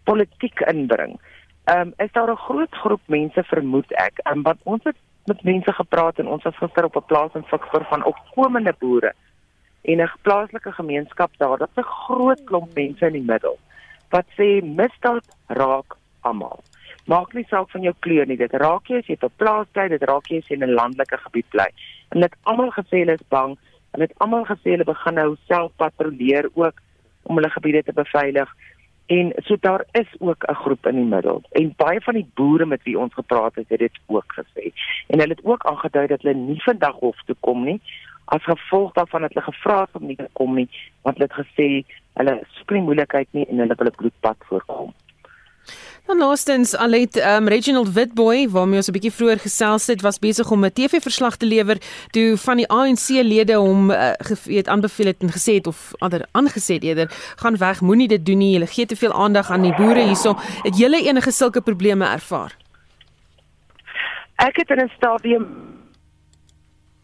[0.04, 1.18] politiek inbring.
[1.64, 5.44] Ehm um, is daar 'n groot groep mense vermoed ek, um, want ons het met
[5.44, 9.14] mense gepraat en ons was gister op 'n plaas in Fikfor van opkomende boere
[9.82, 11.58] en 'n plaaslike gemeenskap daar.
[11.58, 13.58] Dit's 'n groot klomp mense in die middel
[14.10, 16.60] wat sê misdaad raak almal
[17.06, 18.38] maak nie saak van jou kleur nie.
[18.38, 20.64] Dit raak jy as jy op 'n plaas bly, dit raak jy as jy in
[20.64, 21.68] 'n landelike gebied bly.
[22.12, 23.58] En dit almal gesê hulle is bang.
[23.92, 26.82] Hulle het almal gesê hulle begin nou self patrolleer ook
[27.24, 28.50] om hulle gebiede te beveilig.
[29.08, 31.42] En so daar is ook 'n groep in die middel.
[31.52, 34.74] En baie van die boere met wie ons gepraat het, het dit ook gesê.
[35.08, 37.82] En hulle het ook aangedui dat hulle nie vandag hof toe kom nie
[38.26, 40.70] as gevolg daarvan het hulle gevra om nie te kom nie,
[41.02, 41.68] want hulle het gesê
[42.20, 44.94] hulle soek nie moeilikheid nie en hulle wil 'n bloedbad voorkom.
[46.06, 50.52] Dan laastens Alet um, Reginald Witboy waarmee ons 'n bietjie vroeër gesels het was besig
[50.52, 51.78] om 'n TV-verslag te lewer
[52.12, 56.74] toe van die ANC-lede hom uh, geweet aanbeveel het en gesê het of ander aangesê
[56.78, 57.08] het eerder
[57.42, 60.36] gaan weg moenie dit doen nie jy gee te veel aandag aan die boere hierso.
[60.64, 62.56] Het julle enige sulke probleme ervaar?
[64.36, 65.46] Ek het in 'n stadium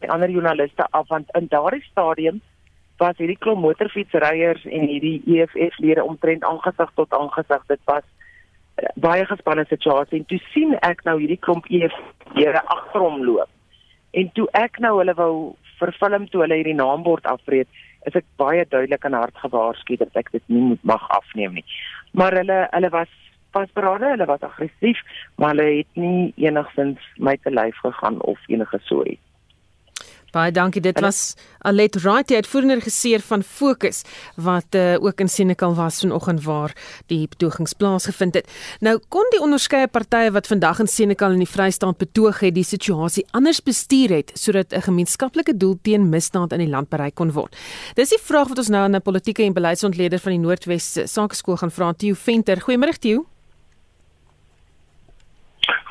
[0.08, 2.42] ander joernaliste af want in daardie stadium
[2.98, 8.04] was hierdie klomp motorfietsryers en hierdie EFF-lede omtrent aangesig tot aangesig dit was
[8.96, 13.50] baie gespanne situasie en toe sien ek nou hierdie klomp EFF-lede agter hom loop.
[14.12, 15.34] En toe ek nou hulle wou
[15.80, 17.67] vervilm toe hulle hierdie naambord afbreek,
[18.10, 21.65] is ek baie duidelik aan hart gewaarsku dat ek dit nie moet mag afneem nie.
[22.17, 23.12] Maar hulle hulle was
[23.56, 25.02] vasberade, hulle was aggressief,
[25.36, 29.31] maar hulle het nie enigsins my te lyf gegaan of enige so iets.
[30.32, 30.82] Baie dankie.
[30.82, 31.36] Dit was
[31.67, 34.02] Alet Wright, die uitvoerende regisseur van Fokus
[34.39, 36.72] wat uh, ook in Senekal was vanoggend waar
[37.12, 38.48] die betogings plaasgevind het.
[38.80, 42.63] Nou kon die onderskeie partye wat vandag in Senekal in die Vrystaat betoog het, die
[42.63, 47.32] situasie anders bestuur het sodat 'n gemeenskaplike doel teen misdaad in die land bereik kon
[47.32, 47.56] word.
[47.96, 51.58] Dis die vraag wat ons nou aan 'n politieke en beleidsontleder van die Noordwes Sakeskool
[51.58, 52.58] gaan vra, Theo Venter.
[52.62, 53.26] Goeiemôre Theo.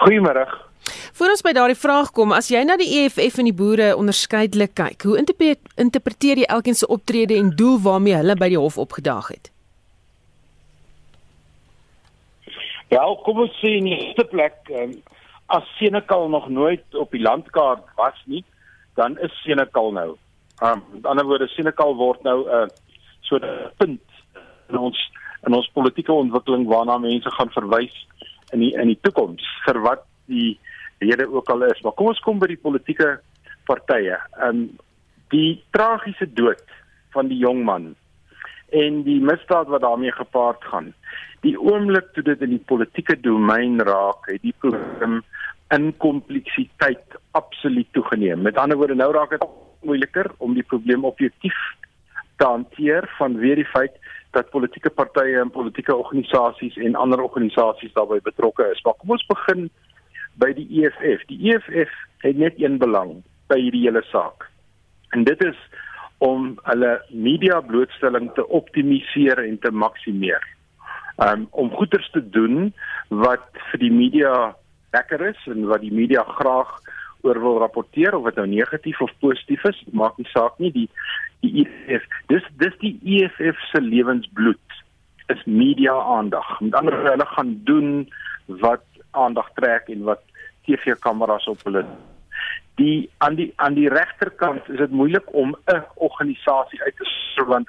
[0.01, 0.49] Goeiemôre.
[1.21, 4.71] Voordat ons by daardie vraag kom, as jy na die EFF en die boere onderskeidelik
[4.73, 9.29] kyk, hoe interpreteer jy elkeen se optrede en doel waarmee hulle by die hof opgedaag
[9.29, 9.51] het?
[12.89, 14.95] Ja, kom ons sê in die eerste plek, um,
[15.53, 18.41] as Senekal nog nooit op die landkaart was nie,
[18.97, 20.09] dan is Senekal nou.
[20.65, 22.73] Um, met ander woorde, Senekal word nou 'n uh,
[23.29, 24.01] so 'n punt
[24.73, 24.97] in ons
[25.45, 28.07] in ons politieke ontwikkeling waarna mense gaan verwys
[28.57, 30.57] in die in die toekoms vir wat die
[31.09, 31.81] rede ook al is.
[31.81, 33.19] Maar kom ons kom by die politieke
[33.69, 34.21] partye.
[34.39, 34.69] Ehm
[35.31, 36.63] die tragiese dood
[37.15, 37.93] van die jong man
[38.75, 40.93] en die misdaad wat daarmee gepaard gaan.
[41.47, 45.21] Die oomblik toe dit in die politieke domein raak, het die probleem
[45.75, 48.43] in kompleksiteit absoluut toegeneem.
[48.43, 49.47] Met ander woorde, nou raak dit
[49.87, 51.59] moeiliker om die probleem objektief
[52.37, 53.97] te hanteer vanweë die feit
[54.37, 58.83] dat politieke partye en politieke organisasies en ander organisasies daarbey betrokke is.
[58.85, 59.71] Maar kom ons begin
[60.39, 61.27] by die EFF.
[61.27, 61.93] Die EFF
[62.25, 63.21] het net een belang
[63.51, 64.47] by hierdie hele saak.
[65.11, 65.59] En dit is
[66.19, 70.45] om hulle media blootstelling te optimaliseer en te maksimeer.
[71.21, 72.73] Um om goeders te doen
[73.09, 74.35] wat vir die media
[74.93, 76.77] lekker is en wat die media graag
[77.23, 80.73] oor wil rapporteer of dit nou negatief of positief is, maak nie saak nie.
[80.73, 80.89] Die
[81.41, 84.81] die EFF, dis dis die EFF se lewensbloed
[85.33, 86.49] is media aandag.
[86.61, 87.91] Met ander woorde, hulle gaan doen
[88.61, 90.23] wat aandag trek en wat
[90.67, 91.85] TV-kameras op hulle
[92.81, 97.05] die aan die aan die regterkant is dit moeilik om 'n organisasie uit te
[97.35, 97.69] sou want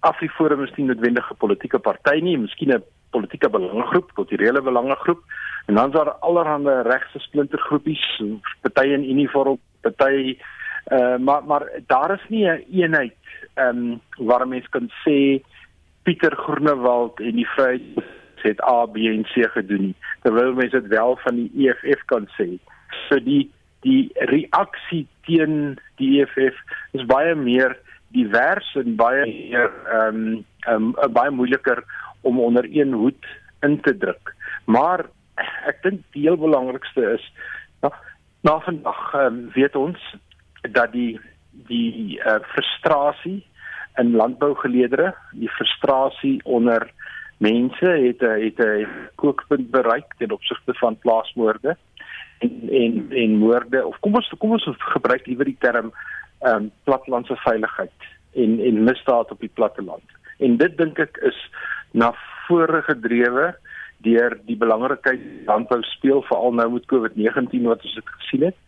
[0.00, 5.22] Afriforum is nie noodwendig 'n politieke party nie, miskien 'n politieke belangegroep, kulturele belangegroep
[5.66, 8.22] en dan is daar allerlei regse splintergroepies,
[8.60, 10.38] party in uniform, party
[10.92, 13.16] uh maar maar daar is nie 'n een eenheid
[13.54, 15.42] ehm um, waar mense kan sê
[16.02, 17.82] Pieter Groenewald en die Vryheid
[18.42, 19.96] het A B en C gedoen nie.
[20.22, 22.56] Terwyl mense dit wel van die EFF kan sê.
[23.08, 23.50] So die
[23.86, 26.56] die reaksie teen die EFF
[26.98, 27.76] is baie meer
[28.14, 30.24] divers en baie meer ehm
[30.66, 31.84] um, um, baie moeiliker
[32.26, 33.26] om onder een hoed
[33.62, 34.34] in te druk.
[34.64, 35.06] Maar
[35.70, 37.24] ek dink die heel belangrikste is
[37.82, 37.92] na,
[38.42, 40.00] na vandag um, weet ons
[40.74, 41.18] dat die
[41.68, 43.40] die uh, frustrasie
[43.98, 46.86] in landbougeleedere, die frustrasie onder
[47.38, 51.76] mense het het 'n kookpunt bereik ten opsigte van plaasmoorde
[52.38, 55.92] en en en moorde of kom ons kom ons gebruik liewer die term
[56.38, 57.98] ehm um, plattelandse veiligheid
[58.34, 60.06] en en misdaad op die platteland.
[60.38, 61.38] En dit dink ek is
[61.90, 62.12] na
[62.46, 63.54] vore gedrewe
[64.06, 68.58] deur die belangrikheid landbou speel veral nou met COVID-19 wat ons dit gesien het.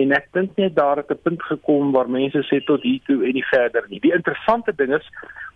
[0.00, 3.24] En ek dink net daar het 'n punt gekom waar mense sê tot hier toe
[3.26, 4.00] en nie verder nie.
[4.00, 5.08] Die interessante ding is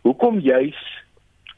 [0.02, 0.80] hoekom juis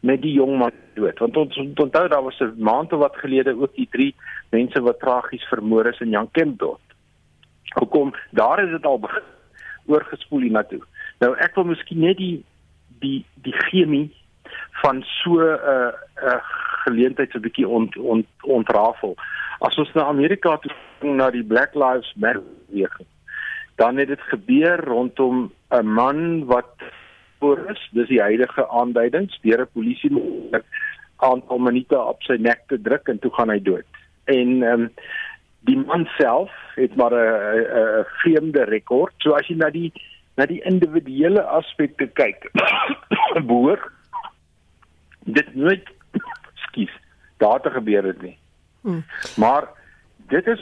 [0.04, 3.56] met die jong man dood want ons onthou daar was 'n maand of wat gelede
[3.60, 4.14] ook die drie
[4.50, 6.84] mense wat tragies vermoor is in Jan Kemp dood.
[7.74, 9.22] Hoekom daar is dit al begin
[9.86, 10.82] oorgespoel hiernatoe.
[11.18, 12.44] Nou ek wil miskien net die
[13.00, 14.10] die die chemie
[14.82, 15.92] van so 'n uh,
[16.22, 16.40] 'n uh,
[16.84, 19.14] geleentheid so 'n bietjie ont, ont ontrafel.
[19.58, 23.06] As ons na Amerika toe na die Black Lives Matter beweging,
[23.76, 26.74] dan het dit gebeur rondom 'n man wat
[27.38, 30.10] Boris, dis die huidige aanduidings deur 'n polisie
[31.16, 33.86] aantal minute op sy nek te druk en toe gaan hy dood.
[34.24, 34.90] En ehm um,
[35.64, 39.14] die man self het maar 'n vreemde rekord.
[39.18, 39.92] So as jy na die
[40.36, 42.50] na die individuele aspekte kyk,
[43.50, 43.92] behoor
[45.24, 45.88] dit nooit
[46.66, 46.90] skief
[47.36, 48.38] daar te gebeur het nie.
[48.80, 49.04] Hmm.
[49.36, 49.68] Maar
[50.28, 50.60] dit is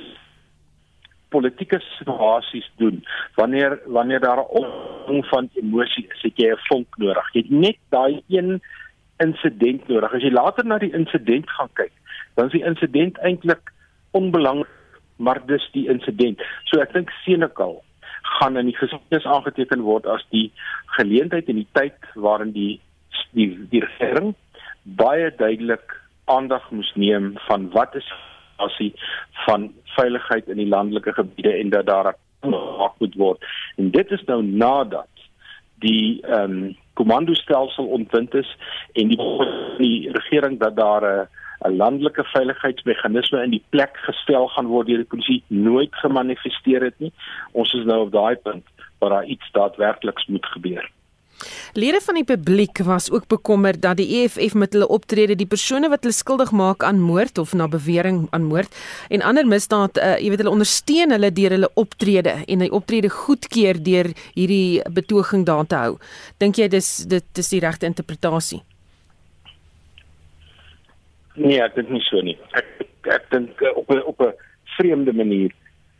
[1.32, 3.02] politieke situasies doen
[3.40, 7.32] wanneer wanneer daar 'n opbring van emosie is, het jy 'n vonk nodig.
[7.32, 8.60] Jy het net daai een
[9.18, 10.14] insident nodig.
[10.14, 11.92] As jy later na die insident gaan kyk,
[12.34, 13.72] dan is die insident eintlik
[14.10, 16.40] onbelangrik, maar dis die insident.
[16.64, 17.82] So ek dink Senekal
[18.22, 20.50] gaan in die geskiedenis aangeteken word as die
[20.96, 22.80] geleentheid en die tyd waarin die
[23.36, 24.34] die die regering
[24.82, 28.08] baie duidelik aandag moes neem van wat is
[28.66, 28.92] asie
[29.46, 33.44] van veiligheid in die landelike gebiede en dat daar gemaak moet word.
[33.76, 35.10] En dit is nou nadat
[35.82, 38.48] die ehm um, komandostelsel ontwind is
[38.92, 39.18] en die
[39.78, 41.28] die regering dat daar 'n
[41.68, 46.98] 'n landelike veiligheidsmeganisme in die plek gestel gaan word deur die polisie nooit gemanifesteer het
[46.98, 47.12] nie.
[47.52, 48.66] Ons is nou op daai punt
[48.98, 50.90] waar daar iets daadwerkliks moet gebeur.
[51.74, 55.88] Lede van die publiek was ook bekommerd dat die EFF met hulle optrede die persone
[55.92, 58.74] wat hulle skuldig maak aan moord of na bewering aan moord
[59.08, 63.10] en ander misdaad, uh, jy weet hulle ondersteun hulle deur hulle optrede en hy optrede
[63.12, 65.96] goedkeur deur hierdie betoging daar te hou.
[66.42, 68.62] Dink jy dis dit is die regte interpretasie?
[71.34, 72.36] Nee, ek dink nie so nie.
[72.52, 74.34] Ek ek dink uh, op op 'n
[74.76, 75.52] vreemde manier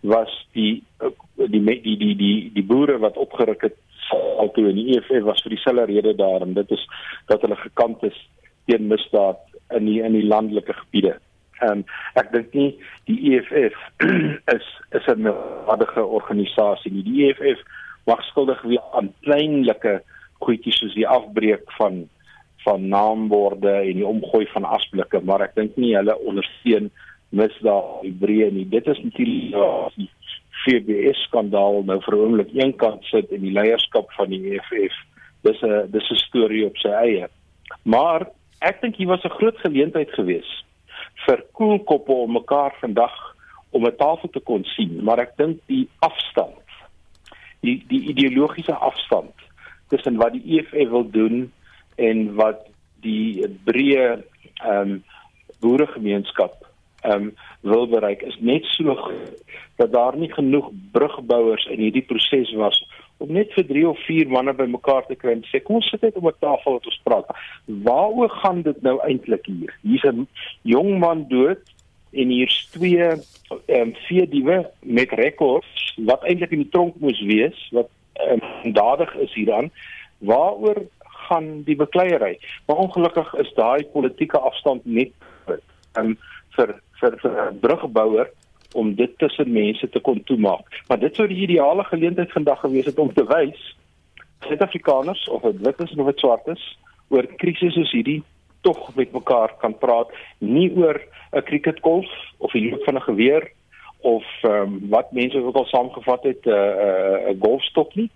[0.02, 3.76] was die uh, die die die die die boere wat opgeruk het
[4.10, 6.86] al toe in die EFF was vir dieselfde rede daar en dit is
[7.26, 8.18] dat hulle gekant is
[8.66, 9.38] teen misdaad
[9.70, 11.18] in die in die landelike gebiede.
[11.60, 11.84] Ehm um,
[12.18, 12.70] ek dink nie
[13.10, 13.78] die EFF
[14.56, 14.66] is
[14.98, 17.04] is 'n mildige organisasie nie.
[17.06, 17.62] Die EFF
[18.06, 20.00] mag skuldig wees aan kleinlike
[20.42, 22.08] goedjies soos die afbreek van
[22.64, 26.90] van naamborde en die omgooi van asblikke, maar ek dink nie hulle ondersteun
[27.34, 28.68] misdaad in breë nie.
[28.70, 29.96] Dit is natuurlik
[30.64, 34.94] FBS skandaal nou vir oomblik eenkant sit in die leierskap van die EFF.
[35.42, 37.28] Dis 'n dis 'n storie op sy eie.
[37.84, 38.28] Maar
[38.60, 40.64] ek dink hier was 'n groot geleentheid geweest
[41.26, 43.14] vir koelkoppe om mekaar vandag
[43.70, 46.66] om 'n tafel te kon sien, maar ek dink die afstand,
[47.60, 49.34] die die ideologiese afstand
[49.88, 51.52] tussen wat die EFF wil doen
[51.96, 52.66] en wat
[53.00, 54.22] die breë
[54.64, 55.04] ehm um,
[55.60, 56.61] boeregemeenskap
[57.04, 58.96] um, wil bereik is net so
[59.76, 62.78] dat daar nie genoeg brugbouers in hierdie proses was
[63.22, 66.02] om net vir 3 of 4 manne bymekaar te kry en sê kom ons sit
[66.02, 67.28] net om 'n tafel en ons praat.
[67.66, 69.72] Waaroor gaan dit nou eintlik hier?
[69.82, 70.26] Hier's 'n
[70.62, 71.62] jong man dood
[72.12, 73.20] en hier's twee ehm
[73.80, 78.72] um, vier diewe met rekords wat eintlik in die tronk moes wees wat ehm um,
[78.72, 79.70] dadig is hierdan.
[80.18, 80.82] Waaroor
[81.28, 82.38] gaan die bekleierery?
[82.66, 85.12] Maar ongelukkig is daai politieke afstand net
[85.98, 86.18] um,
[86.56, 88.30] vir vir vir 'n brugbouer
[88.74, 90.82] om dit tussen mense te kon toemaak.
[90.88, 93.76] Maar dit sou die ideale geleentheid vandag gewees het om te wys
[94.46, 96.62] Suid-Afrikaners of dit wit is of dit swart is
[97.08, 98.22] oor krisisse soos hierdie
[98.62, 101.00] tog met mekaar kan praat, nie oor
[101.32, 103.50] 'n cricketgolf of die loop van 'n geweer
[104.00, 108.10] of um, wat mense ook al saamgevat het 'n uh, 'n uh, golfstok nie,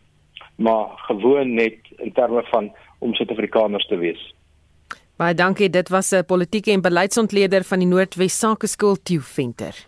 [0.56, 4.34] maar gewoon net in terme van om Suid-Afrikaners te wees.
[5.16, 5.70] Baie dankie.
[5.70, 9.86] Dit was 'n politieke en beleidsontleder van die Noordwes Sakeskool Tieu Venter.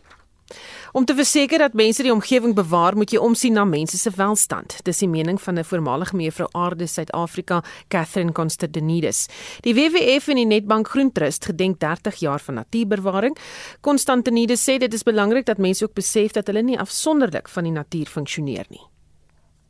[0.93, 4.79] Om te verseker dat mense die omgewing bewaar, moet jy omsien na mense se welstand.
[4.83, 9.27] Dis die mening van 'n voormalige mevrou Aarde Suid-Afrika, Catherine Constantinides.
[9.61, 13.37] Die WWF en die Netbank Groentrust gedenk 30 jaar van natuurbewaring.
[13.81, 17.73] Constantinides sê dit is belangrik dat mense ook besef dat hulle nie afsonderlik van die
[17.73, 18.98] natuur funksioneer nie.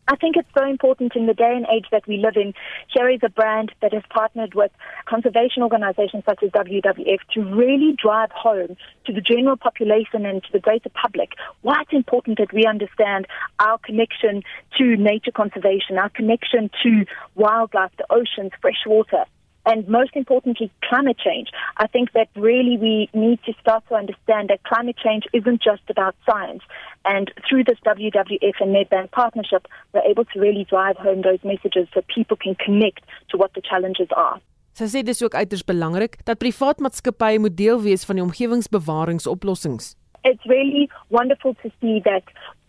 [0.09, 2.55] I think it's so important in the day and age that we live in.
[2.93, 4.73] Here is a brand that has partnered with
[5.05, 10.53] conservation organizations such as WWF to really drive home to the general population and to
[10.53, 13.27] the greater public why it's important that we understand
[13.59, 14.43] our connection
[14.79, 17.05] to nature conservation, our connection to
[17.35, 19.25] wildlife, the oceans, fresh water
[19.69, 21.49] and most importantly, climate change.
[21.77, 25.83] I think that really we need to start to understand that climate change isn't just
[25.91, 26.63] about science.
[27.05, 31.87] And through this WWF and Nedbank partnership, we're able to really drive home those messages
[31.93, 34.41] so people can connect to what the challenges are.
[34.79, 39.97] Sy sê dis ook uiters belangrik dat privaat maatskappye moet deel wees van die omgewingsbewaringsoplossings.
[40.29, 42.23] It's really wonderful to see that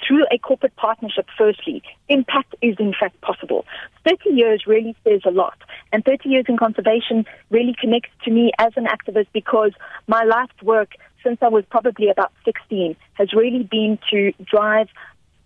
[0.08, 3.66] through a corporate partnership, firstly, impact is in fact possible.
[4.08, 5.58] 30 years really says a lot.
[5.92, 9.74] And 30 years in conservation really connects to me as an activist because
[10.08, 14.88] my life's work since I was probably about 16 has really been to drive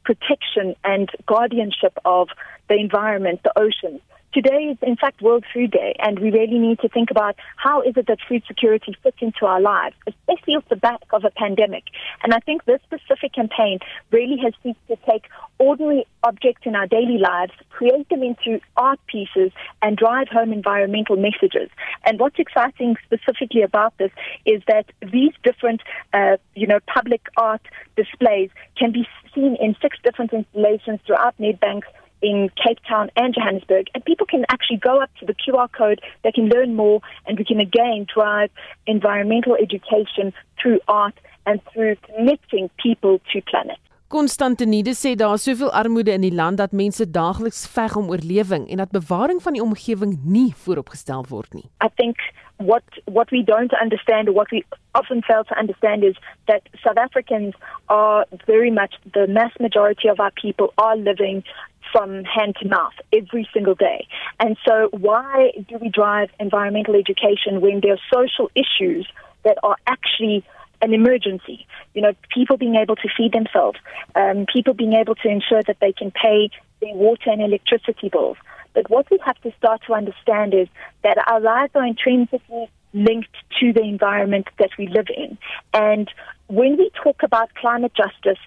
[0.05, 2.27] protection and guardianship of
[2.69, 4.01] the environment, the oceans,
[4.33, 7.83] Today is, in fact, World Food Day, and we really need to think about how
[7.83, 11.29] is it that food security fits into our lives, especially off the back of a
[11.29, 11.83] pandemic.
[12.23, 13.77] And I think this specific campaign
[14.09, 15.25] really has seeked to take
[15.59, 19.51] ordinary objects in our daily lives, create them into art pieces,
[19.83, 21.69] and drive home environmental messages.
[22.03, 24.11] And what's exciting specifically about this
[24.47, 25.81] is that these different,
[26.11, 27.61] uh, you know, public art
[27.95, 31.87] displays can be seen in six different installations throughout Nedbank's
[32.23, 36.01] in Cape Town and Johannesburg, and people can actually go up to the QR code,
[36.23, 38.49] they can learn more, and we can again drive
[38.87, 41.13] environmental education through art
[41.45, 43.77] and through connecting people to planet.
[44.13, 48.69] Konstantinide sê daar is soveel armoede in die land dat mense daagliks veg om oorlewing
[48.69, 51.65] en dat bewaring van die omgewing nie vooropgestel word nie.
[51.85, 52.21] I think
[52.57, 54.61] what what we don't understand or what we
[54.91, 57.55] often fail to understand is that South Africans
[57.85, 61.43] are very much the mass majority of our people are living
[61.91, 64.05] from hand to mouth every single day.
[64.39, 69.07] And so, why do we drive environmental education when there are social issues
[69.43, 70.45] that are actually
[70.83, 71.65] an emergency?
[71.93, 73.79] You know, people being able to feed themselves,
[74.15, 76.49] um, people being able to ensure that they can pay
[76.81, 78.37] their water and electricity bills.
[78.73, 80.67] But what we have to start to understand is
[81.03, 85.37] that our lives are intrinsically linked to the environment that we live in.
[85.73, 86.11] And
[86.47, 88.41] when we talk about climate justice,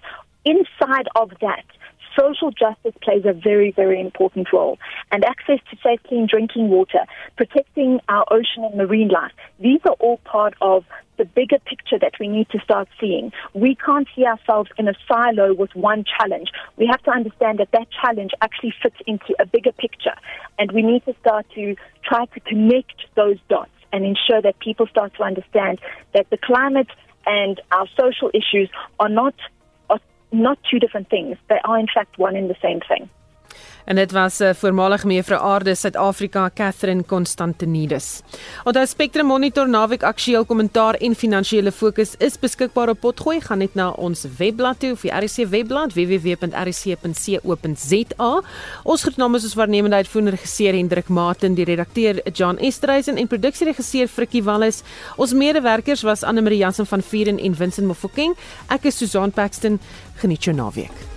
[0.45, 1.65] inside of that,
[2.17, 4.77] social justice plays a very, very important role.
[5.11, 7.05] And access to safe, clean drinking water,
[7.37, 10.83] protecting our ocean and marine life, these are all part of
[11.17, 13.31] the bigger picture that we need to start seeing.
[13.53, 16.49] We can't see ourselves in a silo with one challenge.
[16.77, 20.15] We have to understand that that challenge actually fits into a bigger picture.
[20.59, 24.87] And we need to start to try to connect those dots and ensure that people
[24.87, 25.79] start to understand
[26.13, 26.89] that the climate
[27.25, 29.35] and our social issues are not
[30.31, 31.37] not two different things.
[31.47, 33.09] They are in fact one and the same thing.
[33.87, 38.21] En dit was 'n uh, voormalige mevrou Aarde Suid-Afrika Catherine Constantinidis.
[38.63, 43.41] Onthou Spectrum Monitor naweek aktueel kommentaar en finansiële fokus is beskikbaar op Potgooi.
[43.41, 46.51] Gaan net na ons webblad toe of die RC webblad www.rc.co.za.
[48.83, 54.07] Ons groetnaam is ons waarnemende uitvoerende regisseur Hendrik Maten, die redakteur John Estreisen en produksieregisseur
[54.07, 54.81] Frikkie Wallis.
[55.15, 58.35] Ons medewerkers was Anne Marie Jansen van Vieren en Vincent Mofokeng.
[58.67, 59.79] Ek is Susan Paxton.
[60.15, 61.16] Geniet jou naweek.